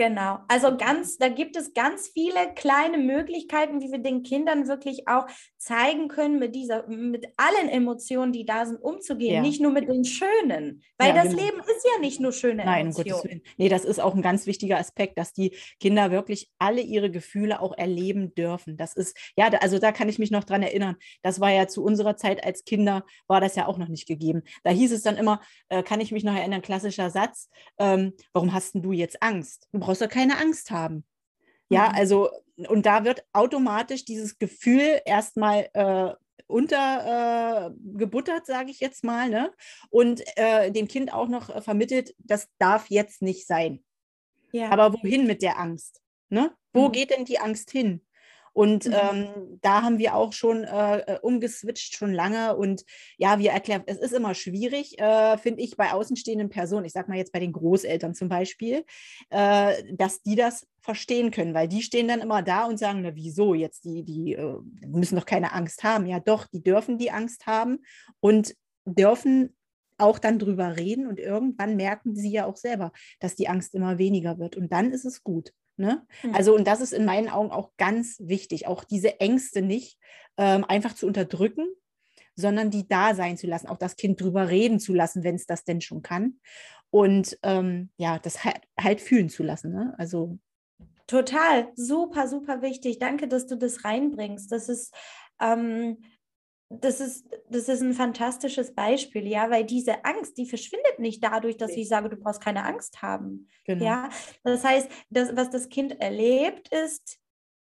[0.00, 0.38] Genau.
[0.48, 5.26] Also ganz, da gibt es ganz viele kleine Möglichkeiten, wie wir den Kindern wirklich auch
[5.58, 9.34] zeigen können, mit dieser, mit allen Emotionen, die da sind, umzugehen.
[9.34, 9.40] Ja.
[9.42, 10.82] Nicht nur mit den schönen.
[10.96, 11.42] Weil ja, das genau.
[11.42, 13.42] Leben ist ja nicht nur schöne Nein, Emotionen.
[13.42, 17.10] Gottes Nee, das ist auch ein ganz wichtiger Aspekt, dass die Kinder wirklich alle ihre
[17.10, 18.78] Gefühle auch erleben dürfen.
[18.78, 20.96] Das ist, ja, also da kann ich mich noch dran erinnern.
[21.20, 24.44] Das war ja zu unserer Zeit als Kinder, war das ja auch noch nicht gegeben.
[24.64, 28.54] Da hieß es dann immer, äh, kann ich mich noch erinnern, klassischer Satz, ähm, warum
[28.54, 29.68] hast denn du jetzt Angst?
[29.72, 31.04] Du brauchst ja keine Angst haben.
[31.68, 31.94] Ja, mhm.
[31.96, 32.30] also,
[32.68, 36.12] und da wird automatisch dieses Gefühl erstmal äh,
[36.46, 39.52] untergebuttert, äh, sage ich jetzt mal, ne?
[39.88, 43.84] und äh, dem Kind auch noch äh, vermittelt, das darf jetzt nicht sein.
[44.52, 44.70] Ja.
[44.70, 46.02] Aber wohin mit der Angst?
[46.28, 46.52] Ne?
[46.72, 46.92] Wo mhm.
[46.92, 48.04] geht denn die Angst hin?
[48.52, 48.94] Und mhm.
[48.94, 49.28] ähm,
[49.60, 52.56] da haben wir auch schon äh, äh, umgeswitcht, schon lange.
[52.56, 52.84] Und
[53.16, 57.10] ja, wir erklären, es ist immer schwierig, äh, finde ich, bei außenstehenden Personen, ich sage
[57.10, 58.84] mal jetzt bei den Großeltern zum Beispiel,
[59.30, 63.14] äh, dass die das verstehen können, weil die stehen dann immer da und sagen, na
[63.14, 66.06] wieso jetzt, die, die äh, müssen doch keine Angst haben.
[66.06, 67.78] Ja doch, die dürfen die Angst haben
[68.20, 69.54] und dürfen
[69.98, 73.98] auch dann drüber reden und irgendwann merken sie ja auch selber, dass die Angst immer
[73.98, 75.52] weniger wird und dann ist es gut.
[75.80, 76.06] Ne?
[76.22, 76.34] Mhm.
[76.34, 79.98] Also, und das ist in meinen Augen auch ganz wichtig, auch diese Ängste nicht
[80.36, 81.66] ähm, einfach zu unterdrücken,
[82.36, 85.46] sondern die da sein zu lassen, auch das Kind drüber reden zu lassen, wenn es
[85.46, 86.38] das denn schon kann.
[86.90, 89.72] Und ähm, ja, das halt, halt fühlen zu lassen.
[89.72, 89.94] Ne?
[89.96, 90.38] Also
[91.06, 92.98] Total, super, super wichtig.
[92.98, 94.52] Danke, dass du das reinbringst.
[94.52, 94.94] Das ist
[95.40, 95.96] ähm,
[96.70, 101.56] das ist, das ist ein fantastisches Beispiel, ja, weil diese Angst, die verschwindet nicht dadurch,
[101.56, 103.48] dass ich sage, du brauchst keine Angst haben.
[103.64, 103.84] Genau.
[103.84, 104.08] Ja,
[104.44, 107.18] das heißt, das, was das Kind erlebt, ist,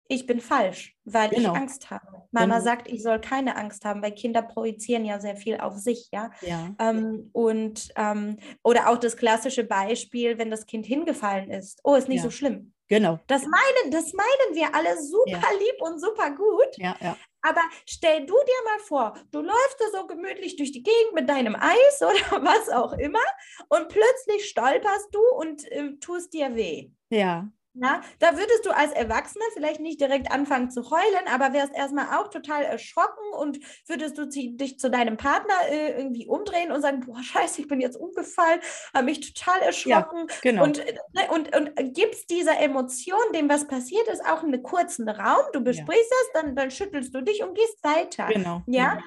[0.06, 1.52] ich bin falsch, weil genau.
[1.52, 2.24] ich Angst habe.
[2.30, 2.64] Mama genau.
[2.64, 6.30] sagt, ich soll keine Angst haben, weil Kinder projizieren ja sehr viel auf sich, ja.
[6.42, 6.74] ja.
[6.78, 12.08] Ähm, und ähm, oder auch das klassische Beispiel, wenn das Kind hingefallen ist, oh, ist
[12.08, 12.24] nicht ja.
[12.24, 12.74] so schlimm.
[12.90, 13.20] Genau.
[13.28, 15.58] Das meinen, das meinen wir alle super ja.
[15.58, 16.76] lieb und super gut.
[16.76, 17.16] Ja, ja.
[17.40, 21.28] Aber stell du dir mal vor, du läufst da so gemütlich durch die Gegend mit
[21.28, 23.22] deinem Eis oder was auch immer
[23.68, 26.90] und plötzlich stolperst du und äh, tust dir weh.
[27.10, 27.48] Ja.
[27.74, 32.18] Ja, da würdest du als Erwachsener vielleicht nicht direkt anfangen zu heulen, aber wärst erstmal
[32.18, 37.00] auch total erschrocken und würdest du dich zu deinem Partner äh, irgendwie umdrehen und sagen,
[37.00, 38.60] boah, scheiße, ich bin jetzt umgefallen,
[38.92, 40.26] habe mich total erschrocken.
[40.28, 40.64] Ja, genau.
[40.64, 45.44] Und, ne, und, und gibst dieser Emotion, dem was passiert ist, auch einen kurzen Raum,
[45.52, 46.16] du besprichst ja.
[46.32, 48.26] das, dann, dann schüttelst du dich und gehst weiter.
[48.26, 48.62] Genau.
[48.66, 48.94] Ja.
[48.94, 49.04] Genau.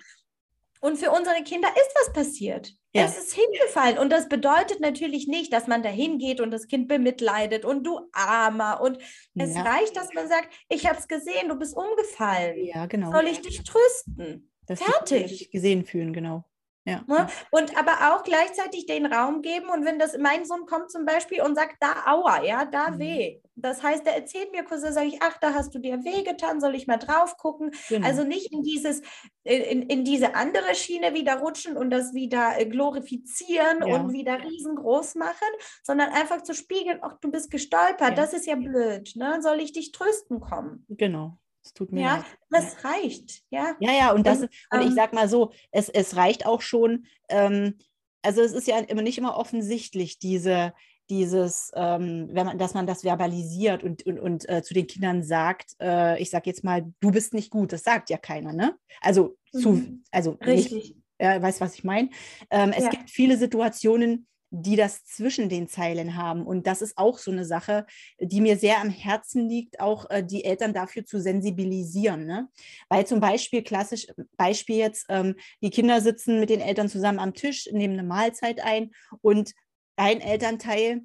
[0.84, 2.74] Und für unsere Kinder ist was passiert.
[2.92, 3.06] Ja.
[3.06, 3.98] Es ist hingefallen.
[3.98, 8.02] Und das bedeutet natürlich nicht, dass man da hingeht und das Kind bemitleidet und du
[8.12, 8.82] Armer.
[8.82, 8.98] Und
[9.34, 9.62] es ja.
[9.62, 12.66] reicht, dass man sagt, ich habe es gesehen, du bist umgefallen.
[12.66, 13.14] Ja, genau.
[13.14, 14.52] Soll ich dich trösten?
[14.68, 15.24] Dass Fertig.
[15.24, 16.44] Die, dich gesehen fühlen, genau.
[16.86, 17.04] Ja.
[17.08, 17.28] Ne?
[17.52, 19.70] Und aber auch gleichzeitig den Raum geben.
[19.70, 23.00] Und wenn das mein Sohn kommt zum Beispiel und sagt, da aua, ja, da mhm.
[23.00, 23.40] weh.
[23.56, 26.24] Das heißt, er erzählt mir kurz, da sage ich, ach, da hast du dir weh
[26.24, 27.72] getan, soll ich mal drauf gucken?
[27.88, 28.06] Genau.
[28.06, 29.02] Also nicht in dieses,
[29.44, 33.96] in, in diese andere Schiene wieder rutschen und das wieder äh, glorifizieren ja.
[33.96, 35.48] und wieder riesengroß machen,
[35.84, 38.16] sondern einfach zu spiegeln, ach, du bist gestolpert, ja.
[38.16, 39.40] das ist ja blöd, ne?
[39.42, 40.86] Soll ich dich trösten kommen?
[40.90, 41.38] Genau.
[41.64, 42.26] Es tut mir ja, leid.
[42.50, 43.76] das reicht, ja.
[43.80, 46.62] Ja, ja, und das Und, und ich ähm, sag mal so, es, es reicht auch
[46.62, 47.78] schon, ähm,
[48.22, 50.74] also es ist ja immer nicht immer offensichtlich, diese,
[51.10, 55.24] dieses, ähm, wenn man, dass man das verbalisiert und, und, und äh, zu den Kindern
[55.24, 58.78] sagt, äh, ich sag jetzt mal, du bist nicht gut, das sagt ja keiner, ne?
[59.02, 60.04] Also zu, Mhm.
[60.12, 60.96] also nicht, Richtig.
[61.18, 62.10] äh, weißt was ich meine?
[62.50, 62.90] Ähm, es Ja.
[62.90, 66.46] gibt viele Situationen, die das zwischen den Zeilen haben.
[66.46, 67.88] Und das ist auch so eine Sache,
[68.20, 72.28] die mir sehr am Herzen liegt, auch äh, die Eltern dafür zu sensibilisieren.
[72.28, 72.50] Ne?
[72.88, 74.06] Weil zum Beispiel, klassisch
[74.38, 78.64] Beispiel jetzt, ähm, die Kinder sitzen mit den Eltern zusammen am Tisch, nehmen eine Mahlzeit
[78.64, 78.92] ein
[79.22, 79.54] und
[79.96, 81.02] ein Elternteil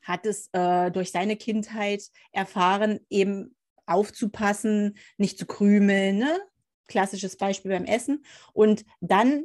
[0.00, 2.02] hat es äh, durch seine Kindheit
[2.32, 3.54] erfahren, eben
[3.84, 6.40] aufzupassen, nicht zu krümeln, ne?
[6.86, 8.24] klassisches Beispiel beim Essen.
[8.52, 9.44] Und dann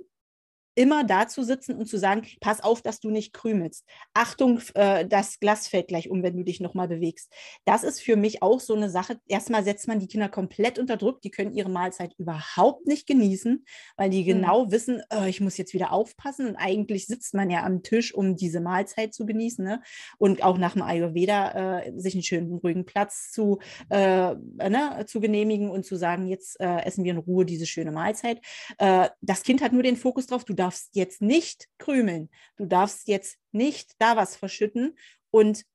[0.80, 3.86] immer da zu sitzen und zu sagen, pass auf, dass du nicht krümelst.
[4.14, 7.34] Achtung, äh, das Glas fällt gleich um, wenn du dich nochmal bewegst.
[7.66, 9.20] Das ist für mich auch so eine Sache.
[9.28, 11.20] Erstmal setzt man die Kinder komplett unter Druck.
[11.22, 13.66] Die können ihre Mahlzeit überhaupt nicht genießen,
[13.98, 14.28] weil die Mhm.
[14.28, 16.48] genau wissen, äh, ich muss jetzt wieder aufpassen.
[16.48, 19.66] Und eigentlich sitzt man ja am Tisch, um diese Mahlzeit zu genießen.
[19.66, 19.82] Ne?
[20.18, 23.60] Und auch nach dem Ayurveda äh, sich einen schönen, ruhigen Platz zu,
[23.90, 27.92] äh, ne, zu genehmigen und zu sagen, jetzt äh, essen wir in Ruhe diese schöne
[27.92, 28.40] Mahlzeit.
[28.78, 33.08] Äh, das Kind hat nur den Fokus drauf, du darfst jetzt nicht krümeln, du darfst
[33.08, 34.98] jetzt nicht da was verschütten
[35.32, 35.66] und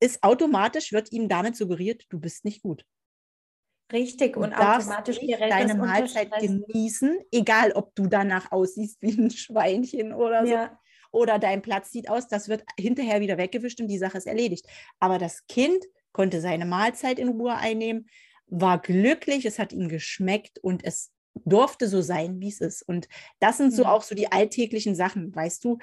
[0.00, 2.84] ist automatisch, wird ihm damit suggeriert, du bist nicht gut.
[3.92, 4.36] Richtig.
[4.36, 10.12] Und darfst automatisch gerät deine Mahlzeit genießen, egal ob du danach aussiehst wie ein Schweinchen
[10.12, 10.78] oder so Ja,
[11.12, 14.66] oder dein Platz sieht aus, das wird hinterher wieder weggewischt und die Sache ist erledigt.
[14.98, 18.08] Aber das Kind konnte seine Mahlzeit in Ruhe einnehmen,
[18.46, 21.10] war glücklich, es hat ihm geschmeckt und es
[21.44, 22.82] durfte so sein, wie es ist.
[22.82, 23.08] Und
[23.40, 23.88] das sind so Mhm.
[23.88, 25.78] auch so die alltäglichen Sachen, weißt du,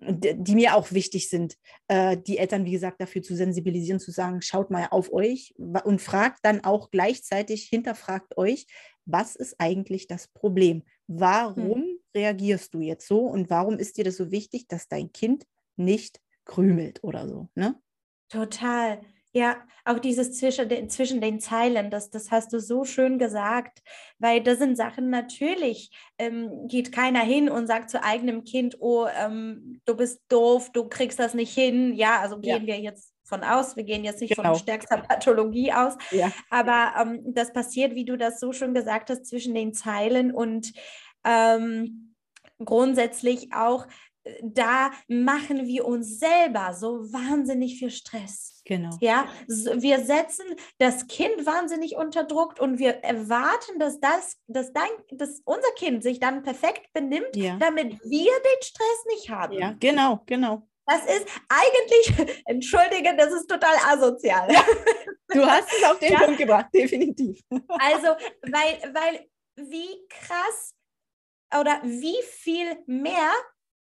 [0.00, 1.56] die mir auch wichtig sind,
[1.88, 6.02] äh, die Eltern, wie gesagt, dafür zu sensibilisieren, zu sagen, schaut mal auf euch und
[6.02, 8.66] fragt dann auch gleichzeitig, hinterfragt euch,
[9.06, 10.82] was ist eigentlich das Problem?
[11.06, 11.84] Warum
[12.14, 15.46] reagierst du jetzt so und warum ist dir das so wichtig, dass dein Kind
[15.76, 17.80] nicht krümelt oder so, ne?
[18.28, 19.00] total.
[19.36, 23.82] Ja, auch dieses zwischen den, zwischen den Zeilen, das, das hast du so schön gesagt,
[24.20, 29.06] weil das sind Sachen, natürlich ähm, geht keiner hin und sagt zu eigenem Kind, oh,
[29.06, 31.94] ähm, du bist doof, du kriegst das nicht hin.
[31.94, 32.56] Ja, also Ja.
[32.58, 34.50] gehen wir jetzt von aus, wir gehen jetzt nicht Genau.
[34.50, 36.30] von stärkster Pathologie aus, Ja.
[36.50, 40.72] aber ähm, das passiert, wie du das so schon gesagt hast, zwischen den Zeilen und
[41.24, 42.14] ähm,
[42.64, 43.86] grundsätzlich auch
[44.42, 48.62] da machen wir uns selber so wahnsinnig viel Stress.
[48.64, 48.96] Genau.
[49.00, 50.46] Ja, wir setzen
[50.78, 56.02] das Kind wahnsinnig unter Druck und wir erwarten, dass das, dass dein, dass unser Kind
[56.02, 57.56] sich dann perfekt benimmt, Ja.
[57.58, 59.52] damit wir den Stress nicht haben.
[59.58, 60.66] Ja, genau, genau.
[60.86, 64.48] Das ist eigentlich, entschuldige, das ist total asozial.
[65.28, 66.20] Du hast es auf den Ja.
[66.20, 67.40] Punkt gebracht, definitiv.
[67.68, 68.08] Also,
[68.42, 70.74] weil, weil wie krass
[71.58, 73.30] oder wie viel mehr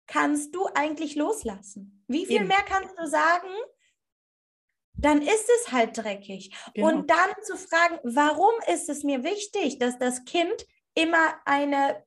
[0.08, 2.04] kannst du eigentlich loslassen?
[2.08, 2.48] Wie viel Eben.
[2.48, 3.50] mehr kannst du sagen?
[4.96, 6.56] Dann ist es halt dreckig.
[6.74, 6.88] Genau.
[6.88, 12.04] Und dann zu fragen, warum ist es mir wichtig, dass das Kind immer eine,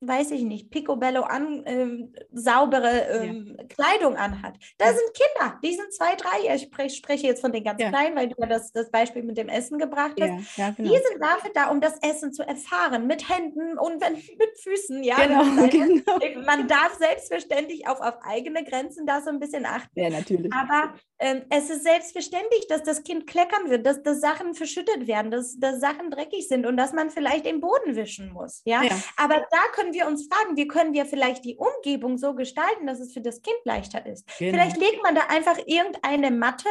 [0.00, 4.54] weiß ich nicht, picobello an, ähm, saubere ähm, Kleidung anhat.
[4.78, 4.92] Da Ja.
[4.92, 6.54] sind Kinder, die sind zwei, drei.
[6.54, 7.88] Ich sprech, spreche jetzt von den ganz Ja.
[7.88, 10.28] Kleinen, weil du ja das, das Beispiel mit dem Essen gebracht hast.
[10.56, 10.90] ja, ja, genau.
[10.90, 15.02] Die sind dafür da, um das Essen zu erfahren, mit Händen und wenn, mit Füßen,
[15.02, 15.16] ja.
[15.16, 16.44] Genau, genau.
[16.46, 19.98] Man darf selbstverständlich auf, auf eigene Grenzen da so ein bisschen achten.
[19.98, 20.52] Ja, natürlich.
[20.52, 25.30] Aber ähm, es ist selbstverständlich, dass das Kind kleckern wird, dass, dass Sachen verschüttet werden,
[25.32, 28.62] dass, dass Sachen dreckig sind und dass man vielleicht den Boden wischen muss.
[28.64, 28.82] Ja?
[28.82, 28.92] Ja.
[29.16, 33.00] Aber da können wir uns fragen, wie können wir vielleicht die Umgebung so gestalten, dass
[33.00, 34.26] es für das Kind leichter ist.
[34.38, 34.52] Genau.
[34.52, 36.68] Vielleicht legt man da einfach irgendeine Matte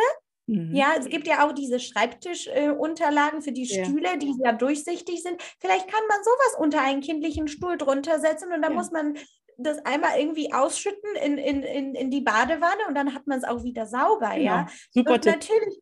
[0.50, 0.74] Mhm.
[0.74, 3.84] ja, es gibt ja auch diese Schreibtischunterlagen äh, für die Ja.
[3.84, 5.42] Stühle, die ja durchsichtig sind.
[5.60, 8.78] Vielleicht kann man sowas unter einen kindlichen Stuhl drunter setzen und dann Ja.
[8.78, 9.18] muss man
[9.58, 13.44] das einmal irgendwie ausschütten in, in, in, in die Badewanne und dann hat man es
[13.44, 14.44] auch wieder sauber, Genau.
[14.46, 14.68] ja.
[14.92, 15.34] Super Und Tipp.
[15.34, 15.80] natürlich.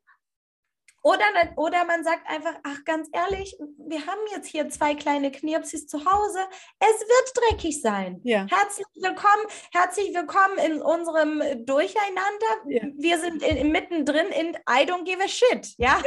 [1.06, 1.24] Oder,
[1.58, 6.00] oder man sagt einfach, ach ganz ehrlich, wir haben jetzt hier zwei kleine Knirpsis zu
[6.04, 6.40] Hause.
[6.80, 8.22] Es wird dreckig sein.
[8.24, 8.48] Ja.
[8.50, 12.56] Herzlich willkommen, herzlich willkommen in unserem Durcheinander.
[12.68, 12.82] Ja.
[12.98, 16.02] Wir sind in, mittendrin in I don't give a shit, ja,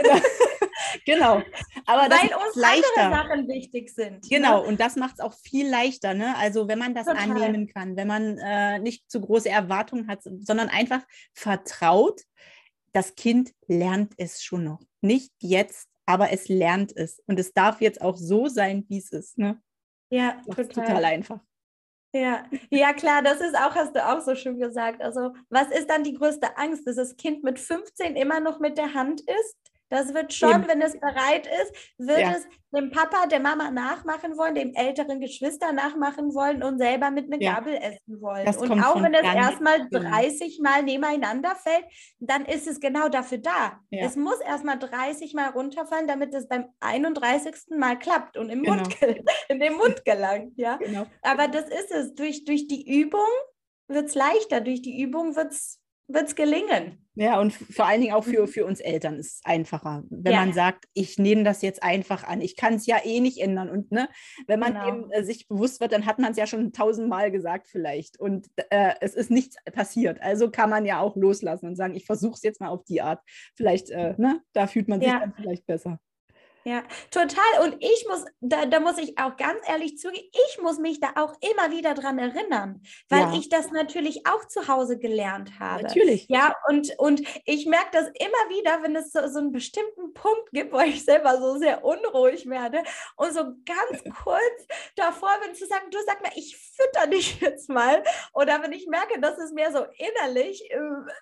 [1.07, 1.43] Genau.
[1.87, 3.11] Aber das weil uns andere leichter.
[3.11, 4.29] Sachen wichtig sind.
[4.29, 4.67] Genau, Ne?
[4.69, 6.37] und das macht es auch viel leichter, ne?
[6.39, 7.23] Also wenn man das Total.
[7.23, 11.03] annehmen kann, wenn man äh, nicht zu große Erwartungen hat, sondern einfach
[11.35, 12.23] vertraut,
[12.93, 14.81] das Kind lernt es schon noch.
[15.01, 17.23] Nicht jetzt, aber es lernt es.
[17.27, 19.39] Und es darf jetzt auch so sein, wie es ist.
[19.39, 19.61] Ne?
[20.11, 20.69] Ja, total.
[20.69, 21.41] total einfach.
[22.15, 22.45] Ja.
[22.71, 25.03] ja, klar, das ist auch, hast du auch so schön gesagt.
[25.03, 28.79] Also, was ist dann die größte Angst, dass das Kind mit 15 immer noch mit
[28.79, 29.59] der Hand isst?
[29.91, 30.69] Das wird schon, Eben.
[30.69, 32.33] wenn es bereit ist, wird ja.
[32.33, 37.33] es dem Papa, der Mama nachmachen wollen, dem älteren Geschwister nachmachen wollen und selber mit
[37.33, 37.55] einer ja.
[37.55, 38.45] Gabel essen wollen.
[38.45, 41.85] Das und auch wenn es erstmal 30 Mal nebeneinander fällt,
[42.21, 43.81] dann ist es genau dafür da.
[43.91, 44.05] Ja.
[44.05, 47.55] Es muss erstmal 30 Mal runterfallen, damit es beim 31.
[47.79, 48.83] Mal klappt und im genau.
[48.83, 48.97] Mund,
[49.49, 50.53] in den Mund gelangt.
[50.57, 50.77] Ja?
[50.77, 51.07] Genau.
[51.23, 52.15] Aber das ist es.
[52.15, 53.21] Durch, durch die Übung
[53.89, 57.08] wird es leichter, durch die Übung wird es gelingen.
[57.21, 58.47] Ja, und vor allen Dingen auch für, mhm.
[58.47, 60.39] für uns Eltern ist es einfacher, wenn ja.
[60.39, 62.41] man sagt, ich nehme das jetzt einfach an.
[62.41, 63.69] Ich kann es ja eh nicht ändern.
[63.71, 64.09] Und ne,
[64.47, 64.89] wenn man genau.
[64.89, 68.21] eben äh, sich bewusst wird, dann hat man es ja schon tausendmal gesagt vielleicht.
[68.21, 70.23] Und äh, es ist nichts passiert.
[70.23, 73.03] Also kann man ja auch loslassen und sagen, ich versuche es jetzt mal auf die
[73.03, 73.21] Art.
[73.57, 75.19] Vielleicht, äh, ne, da fühlt man sich ja.
[75.19, 75.99] dann vielleicht besser.
[76.69, 77.63] Ja, total.
[77.63, 81.13] Und ich muss, da, da muss ich auch ganz ehrlich zugeben, ich muss mich da
[81.17, 83.33] auch immer wieder dran erinnern, weil ja.
[83.33, 85.85] ich das natürlich auch zu Hause gelernt habe.
[85.85, 86.27] Natürlich.
[86.29, 90.51] Ja, und, und ich merke das immer wieder, wenn es so, so einen bestimmten Punkt
[90.53, 92.83] gibt, wo ich selber so sehr unruhig werde
[93.17, 97.71] und so ganz kurz davor bin zu sagen, du sag mal, ich fütter dich jetzt
[97.71, 98.05] mal.
[98.35, 100.79] Oder wenn ich merke, dass es mir so innerlich äh,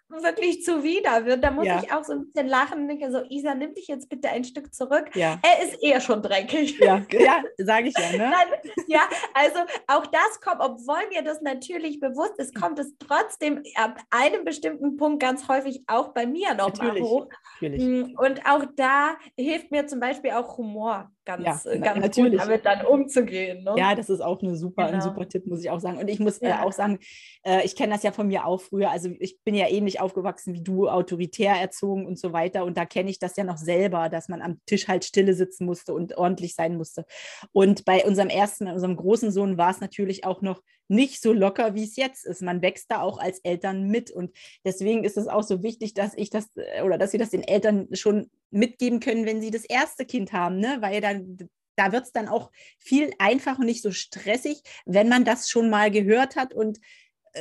[0.09, 1.80] wirklich zuwider wird, dann muss ja.
[1.80, 4.42] ich auch so ein bisschen lachen und denke so, Isa, nimm dich jetzt bitte ein
[4.42, 5.14] Stück zurück.
[5.14, 6.78] Ja er ist eher schon dreckig.
[6.78, 8.12] Ja, ja sage ich ja.
[8.12, 8.30] Ne?
[8.30, 9.01] Nein, ja,
[9.34, 14.45] also auch das kommt, obwohl mir das natürlich bewusst ist, kommt es trotzdem ab einem
[14.45, 17.28] bestimmten Punkt ganz häufig auch bei mir nochmal hoch.
[17.61, 17.82] Natürlich.
[17.82, 22.32] Mm, und auch da hilft mir zum Beispiel auch Humor ganz, ja, äh, ganz natürlich.
[22.32, 23.64] gut, damit dann umzugehen.
[23.64, 23.74] Ne?
[23.76, 24.96] Ja, das ist auch eine super, genau.
[24.96, 25.98] ein super Tipp, muss ich auch sagen.
[25.98, 26.62] Und ich muss äh, ja.
[26.62, 26.98] äh, auch sagen,
[27.44, 28.90] äh, ich kenne das ja von mir auch früher.
[28.90, 32.64] Also ich bin ja ähnlich aufgewachsen wie du, autoritär erzogen und so weiter.
[32.64, 35.66] Und da kenne ich das ja noch selber, dass man am Tisch halt stille sitzen
[35.66, 37.04] musste und ordentlich sein musste.
[37.52, 41.74] Und bei unserem ersten, unserem großen Sohn war es natürlich auch noch nicht so locker,
[41.74, 42.43] wie es jetzt ist.
[42.43, 44.11] Man wächst da auch als Eltern mit.
[44.11, 47.30] Und deswegen ist es auch so wichtig, dass ich das äh, oder dass sie das
[47.30, 50.78] den Eltern schon mitgeben können, wenn sie das erste Kind haben, ne?
[50.80, 55.24] weil dann da wird es dann auch viel einfacher und nicht so stressig, wenn man
[55.24, 56.78] das schon mal gehört hat und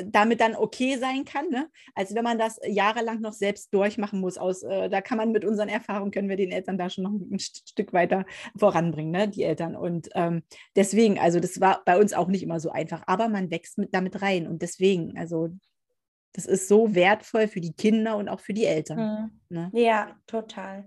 [0.06, 1.70] damit dann okay sein kann, ne?
[1.94, 4.38] als wenn man das jahrelang noch selbst durchmachen muss.
[4.38, 7.12] Aus, äh, da kann man mit unseren Erfahrungen, können wir den Eltern da schon noch
[7.12, 8.26] ein, Stück weiter
[8.58, 9.28] voranbringen, ne?
[9.28, 9.76] die Eltern.
[9.76, 10.44] Und ähm,
[10.76, 13.94] deswegen, also das war bei uns auch nicht immer so einfach, aber man wächst mit,
[13.94, 14.48] damit rein.
[14.48, 15.50] Und deswegen, also
[16.34, 19.32] das ist so wertvoll für die Kinder und auch für die Eltern.
[19.50, 19.56] Mhm.
[19.56, 19.72] Ne?
[19.74, 20.86] Ja, total.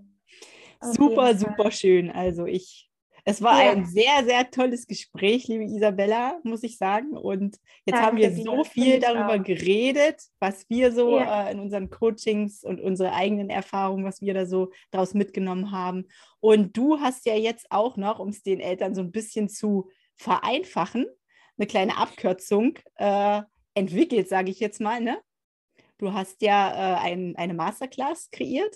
[0.81, 2.09] Super, super schön.
[2.09, 2.88] Also ich,
[3.25, 3.71] es war ja.
[3.71, 7.17] ein sehr, sehr tolles Gespräch, liebe Isabella, muss ich sagen.
[7.17, 9.43] Und jetzt Danke haben wir so viel darüber auch.
[9.43, 11.47] geredet, was wir so ja.
[11.47, 16.07] äh, in unseren Coachings und unsere eigenen Erfahrungen, was wir da so daraus mitgenommen haben.
[16.39, 19.89] Und du hast ja jetzt auch noch, um es den Eltern so ein bisschen zu
[20.15, 21.05] vereinfachen,
[21.57, 23.41] eine kleine Abkürzung äh,
[23.73, 25.01] entwickelt, sage ich jetzt mal.
[25.01, 25.19] Ne?
[25.97, 28.75] Du hast ja äh, ein, eine Masterclass kreiert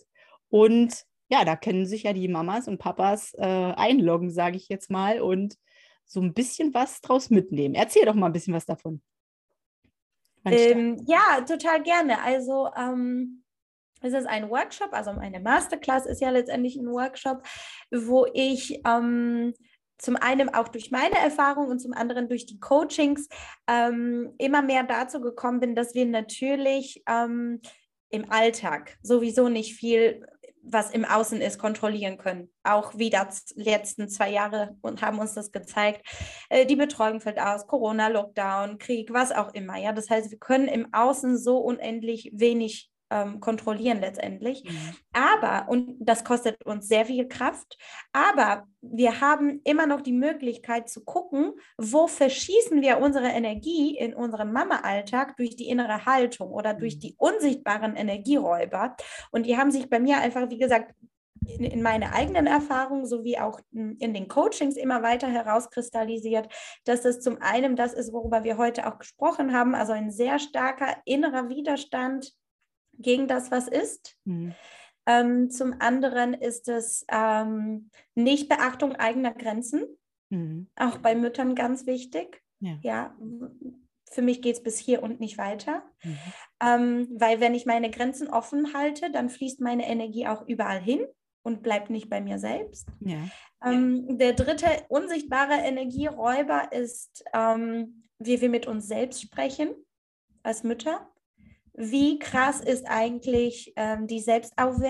[0.49, 4.91] und ja, da können sich ja die Mamas und Papas äh, einloggen, sage ich jetzt
[4.91, 5.55] mal, und
[6.05, 7.73] so ein bisschen was draus mitnehmen.
[7.73, 9.01] Erzähl doch mal ein bisschen was davon.
[10.45, 12.21] Ähm, ja, total gerne.
[12.21, 13.43] Also ähm,
[14.01, 17.41] es ist ein Workshop, also eine Masterclass ist ja letztendlich ein Workshop,
[17.89, 19.55] wo ich ähm,
[19.97, 23.27] zum einen auch durch meine Erfahrung und zum anderen durch die Coachings
[23.67, 27.59] ähm, immer mehr dazu gekommen bin, dass wir natürlich ähm,
[28.09, 30.27] im Alltag sowieso nicht viel
[30.63, 32.49] was im Außen ist, kontrollieren können.
[32.63, 36.05] Auch wie das letzten zwei Jahre und haben uns das gezeigt.
[36.49, 39.77] Äh, die Betreuung fällt aus, Corona, Lockdown, Krieg, was auch immer.
[39.77, 44.63] Ja, das heißt, wir können im Außen so unendlich wenig ähm, kontrollieren letztendlich.
[44.63, 44.95] Mhm.
[45.13, 47.77] Aber, und das kostet uns sehr viel Kraft,
[48.11, 54.15] aber wir haben immer noch die Möglichkeit zu gucken, wo verschießen wir unsere Energie in
[54.15, 56.99] unserem Mama-Alltag durch die innere Haltung oder durch mhm.
[56.99, 58.95] die unsichtbaren Energieräuber.
[59.31, 60.93] Und die haben sich bei mir einfach, wie gesagt,
[61.45, 66.47] in, in meine eigenen Erfahrungen sowie auch in den Coachings immer weiter herauskristallisiert,
[66.85, 70.39] dass das zum einen das ist, worüber wir heute auch gesprochen haben, also ein sehr
[70.39, 72.33] starker innerer Widerstand
[72.97, 74.17] gegen das, was ist.
[74.25, 74.53] Mhm.
[75.05, 79.85] Ähm, zum anderen ist es ähm, Nichtbeachtung eigener Grenzen,
[80.29, 80.67] mhm.
[80.75, 82.41] auch bei Müttern ganz wichtig.
[82.59, 83.17] Ja, ja
[84.09, 85.83] für mich geht es bis hier und nicht weiter.
[86.03, 86.17] Mhm.
[86.61, 91.05] Ähm, weil wenn ich meine Grenzen offen halte, dann fließt meine Energie auch überall hin
[91.41, 92.87] und bleibt nicht bei mir selbst.
[93.01, 93.17] Ja.
[93.63, 99.73] Ähm, der dritte unsichtbare Energieräuber ist, ähm, wie wir mit uns selbst sprechen
[100.43, 101.09] als Mütter
[101.73, 104.81] wie krass ist eigentlich ähm, die Selbstaus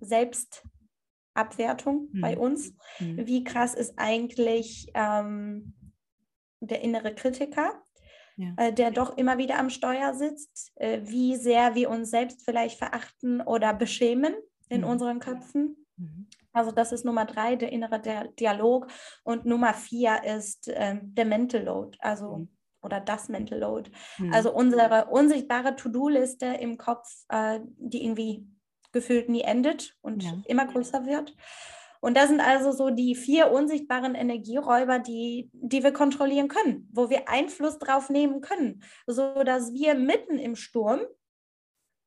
[0.00, 2.20] Selbstabwertung mhm.
[2.20, 2.74] bei uns?
[2.98, 3.26] Mhm.
[3.26, 5.74] Wie krass ist eigentlich ähm,
[6.60, 7.82] der innere Kritiker,
[8.36, 8.54] ja.
[8.56, 10.72] äh, der doch immer wieder am Steuer sitzt?
[10.76, 14.34] Äh, wie sehr wir uns selbst vielleicht verachten oder beschämen?
[14.68, 14.88] in mhm.
[14.88, 15.86] unseren Köpfen.
[15.96, 16.28] Mhm.
[16.52, 18.00] Also das ist Nummer drei, der innere
[18.38, 18.88] Dialog.
[19.24, 22.55] Und Nummer vier ist äh, der Mental Load, also mhm.
[22.86, 23.90] Oder das Mental Load.
[24.18, 24.32] Mhm.
[24.32, 28.46] Also unsere unsichtbare To-Do-Liste im Kopf, äh, die irgendwie
[28.92, 30.32] gefühlt nie endet und ja.
[30.46, 31.36] immer größer wird.
[32.00, 37.10] Und das sind also so die vier unsichtbaren Energieräuber, die, die wir kontrollieren können, wo
[37.10, 41.00] wir Einfluss drauf nehmen können, sodass wir mitten im Sturm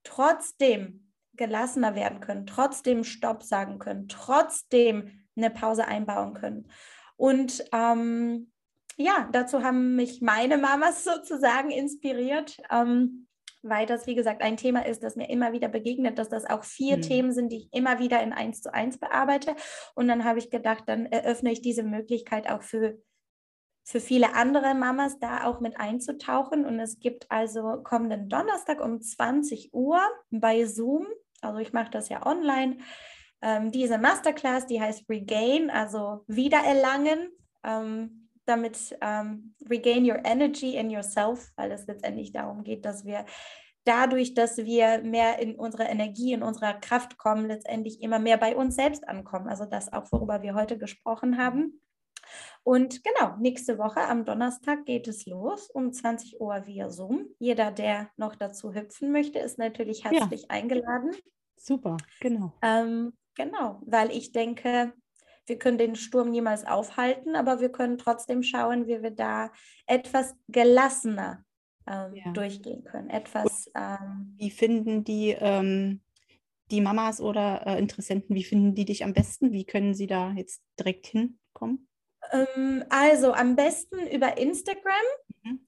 [0.03, 6.71] trotzdem gelassener werden können, trotzdem Stopp sagen können, trotzdem eine Pause einbauen können.
[7.15, 8.51] Und ähm,
[8.99, 12.57] ja, dazu haben mich meine Mamas sozusagen inspiriert.
[12.69, 13.25] Ähm,
[13.61, 16.63] weil das, wie gesagt, ein Thema ist, das mir immer wieder begegnet, dass das auch
[16.63, 17.01] vier mhm.
[17.01, 19.55] Themen sind, die ich immer wieder in eins zu eins bearbeite.
[19.95, 22.97] Und dann habe ich gedacht, dann eröffne ich diese Möglichkeit auch für,
[23.83, 26.65] für viele andere Mamas da auch mit einzutauchen.
[26.65, 31.07] Und es gibt also kommenden Donnerstag um 20 Uhr bei Zoom,
[31.41, 32.77] also ich mache das ja online,
[33.41, 37.29] ähm, diese Masterclass, die heißt Regain, also Wiedererlangen.
[37.63, 38.18] Ähm,
[38.49, 43.25] damit ähm, regain your energy in yourself, weil es letztendlich darum geht, dass wir
[43.85, 48.55] dadurch, dass wir mehr in unsere Energie, in unserer Kraft kommen, letztendlich immer mehr bei
[48.55, 49.47] uns selbst ankommen.
[49.47, 51.81] Also das auch, worüber wir heute gesprochen haben.
[52.63, 57.27] Und genau, nächste Woche am Donnerstag geht es los um 20 Uhr via Zoom.
[57.39, 60.49] Jeder, der noch dazu hüpfen möchte, ist natürlich herzlich ja.
[60.49, 61.15] eingeladen.
[61.55, 62.53] Super, genau.
[62.61, 64.93] Ähm, genau, weil ich denke,
[65.49, 69.51] wir können den Sturm niemals aufhalten, aber wir können trotzdem schauen, wie wir da
[69.87, 71.43] etwas gelassener
[71.87, 72.31] ähm, ja.
[72.31, 73.09] durchgehen können.
[73.09, 73.69] Etwas.
[73.75, 76.01] Ähm, wie finden die, ähm,
[76.71, 79.51] die Mamas oder äh, Interessenten, wie finden die dich am besten?
[79.51, 81.87] Wie können sie da jetzt direkt hinkommen?
[82.31, 84.93] Ähm, also am besten über Instagram.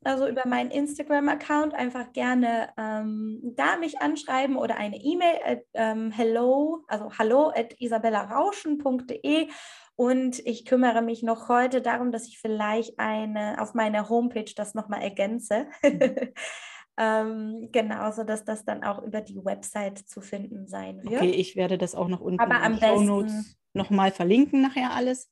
[0.04, 6.12] Also über meinen Instagram-Account einfach gerne ähm, da mich anschreiben oder eine E-Mail at ähm,
[6.12, 9.50] hello, also hallo at isabellarauschen.de
[9.96, 14.74] und ich kümmere mich noch heute darum, dass ich vielleicht eine auf meiner Homepage das
[14.74, 15.68] nochmal ergänze.
[15.84, 16.00] Mhm.
[16.98, 21.22] ähm, genauso, dass das dann auch über die Website zu finden sein wird.
[21.22, 24.92] Okay, ich werde das auch noch unten Aber in den Show Notes nochmal verlinken nachher
[24.92, 25.32] alles.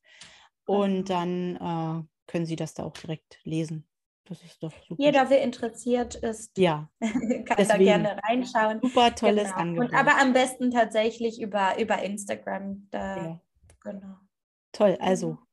[0.65, 3.88] Und dann äh, können Sie das da auch direkt lesen.
[4.29, 5.01] Das ist doch super.
[5.01, 6.87] Jeder, der interessiert ist, ja.
[6.99, 7.67] kann Deswegen.
[7.67, 8.79] da gerne reinschauen.
[8.79, 9.57] Super tolles genau.
[9.57, 9.89] Angebot.
[9.89, 12.87] Und, aber am besten tatsächlich über, über Instagram.
[12.91, 13.41] Da, ja.
[13.81, 14.17] Genau.
[14.71, 15.47] Toll, also genau.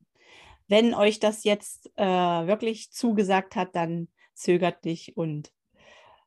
[0.68, 5.50] wenn euch das jetzt äh, wirklich zugesagt hat, dann zögert nicht und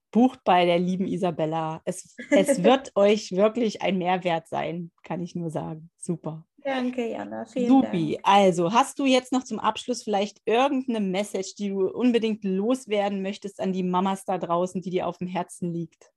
[0.10, 1.82] bucht bei der lieben Isabella.
[1.86, 5.91] Es, es wird euch wirklich ein Mehrwert sein, kann ich nur sagen.
[5.97, 6.47] Super.
[6.64, 7.45] Danke, Jana.
[7.45, 8.14] Vielen Supi.
[8.14, 8.28] Dank.
[8.28, 13.60] Also, hast du jetzt noch zum Abschluss vielleicht irgendeine Message, die du unbedingt loswerden möchtest
[13.60, 16.12] an die Mamas da draußen, die dir auf dem Herzen liegt?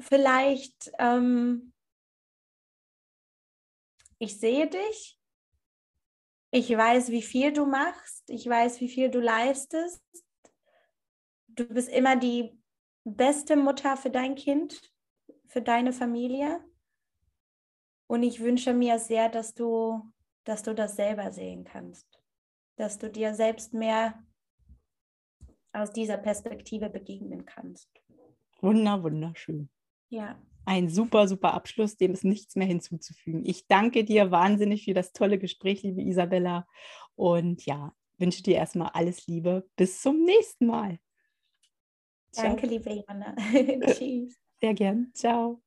[0.00, 1.72] Vielleicht, ähm,
[4.18, 5.18] ich sehe dich.
[6.50, 8.28] Ich weiß, wie viel du machst.
[8.28, 10.02] Ich weiß, wie viel du leistest.
[11.48, 12.60] Du bist immer die
[13.04, 14.93] beste Mutter für dein Kind
[15.54, 16.60] für deine Familie.
[18.08, 20.02] Und ich wünsche mir sehr, dass du,
[20.42, 22.20] dass du das selber sehen kannst,
[22.74, 24.20] dass du dir selbst mehr
[25.72, 27.88] aus dieser Perspektive begegnen kannst.
[28.60, 29.70] Wunder, wunderschön.
[30.08, 30.42] Ja.
[30.64, 33.44] Ein super, super Abschluss, dem ist nichts mehr hinzuzufügen.
[33.44, 36.66] Ich danke dir wahnsinnig für das tolle Gespräch, liebe Isabella.
[37.14, 39.68] Und ja, wünsche dir erstmal alles Liebe.
[39.76, 40.98] Bis zum nächsten Mal.
[42.34, 43.36] Danke, liebe Jana.
[43.94, 44.43] Tschüss.
[44.64, 45.10] Sehr gern.
[45.12, 45.60] Ciao.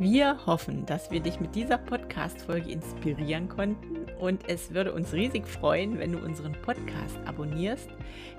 [0.00, 5.48] Wir hoffen, dass wir dich mit dieser Podcast-Folge inspirieren konnten und es würde uns riesig
[5.48, 7.88] freuen, wenn du unseren Podcast abonnierst.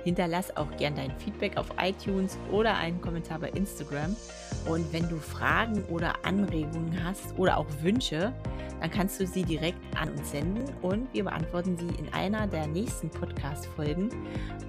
[0.05, 4.15] Hinterlass auch gern dein Feedback auf iTunes oder einen Kommentar bei Instagram.
[4.65, 8.31] Und wenn du Fragen oder Anregungen hast oder auch Wünsche,
[8.79, 12.65] dann kannst du sie direkt an uns senden und wir beantworten sie in einer der
[12.67, 14.09] nächsten Podcast-Folgen,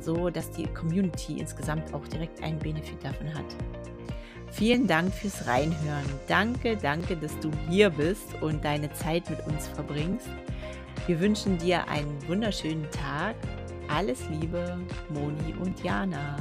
[0.01, 3.47] so dass die Community insgesamt auch direkt einen Benefit davon hat.
[4.51, 6.05] Vielen Dank fürs Reinhören.
[6.27, 10.29] Danke, danke, dass du hier bist und deine Zeit mit uns verbringst.
[11.07, 13.37] Wir wünschen dir einen wunderschönen Tag.
[13.89, 14.79] Alles Liebe,
[15.11, 16.37] Moni und Jana.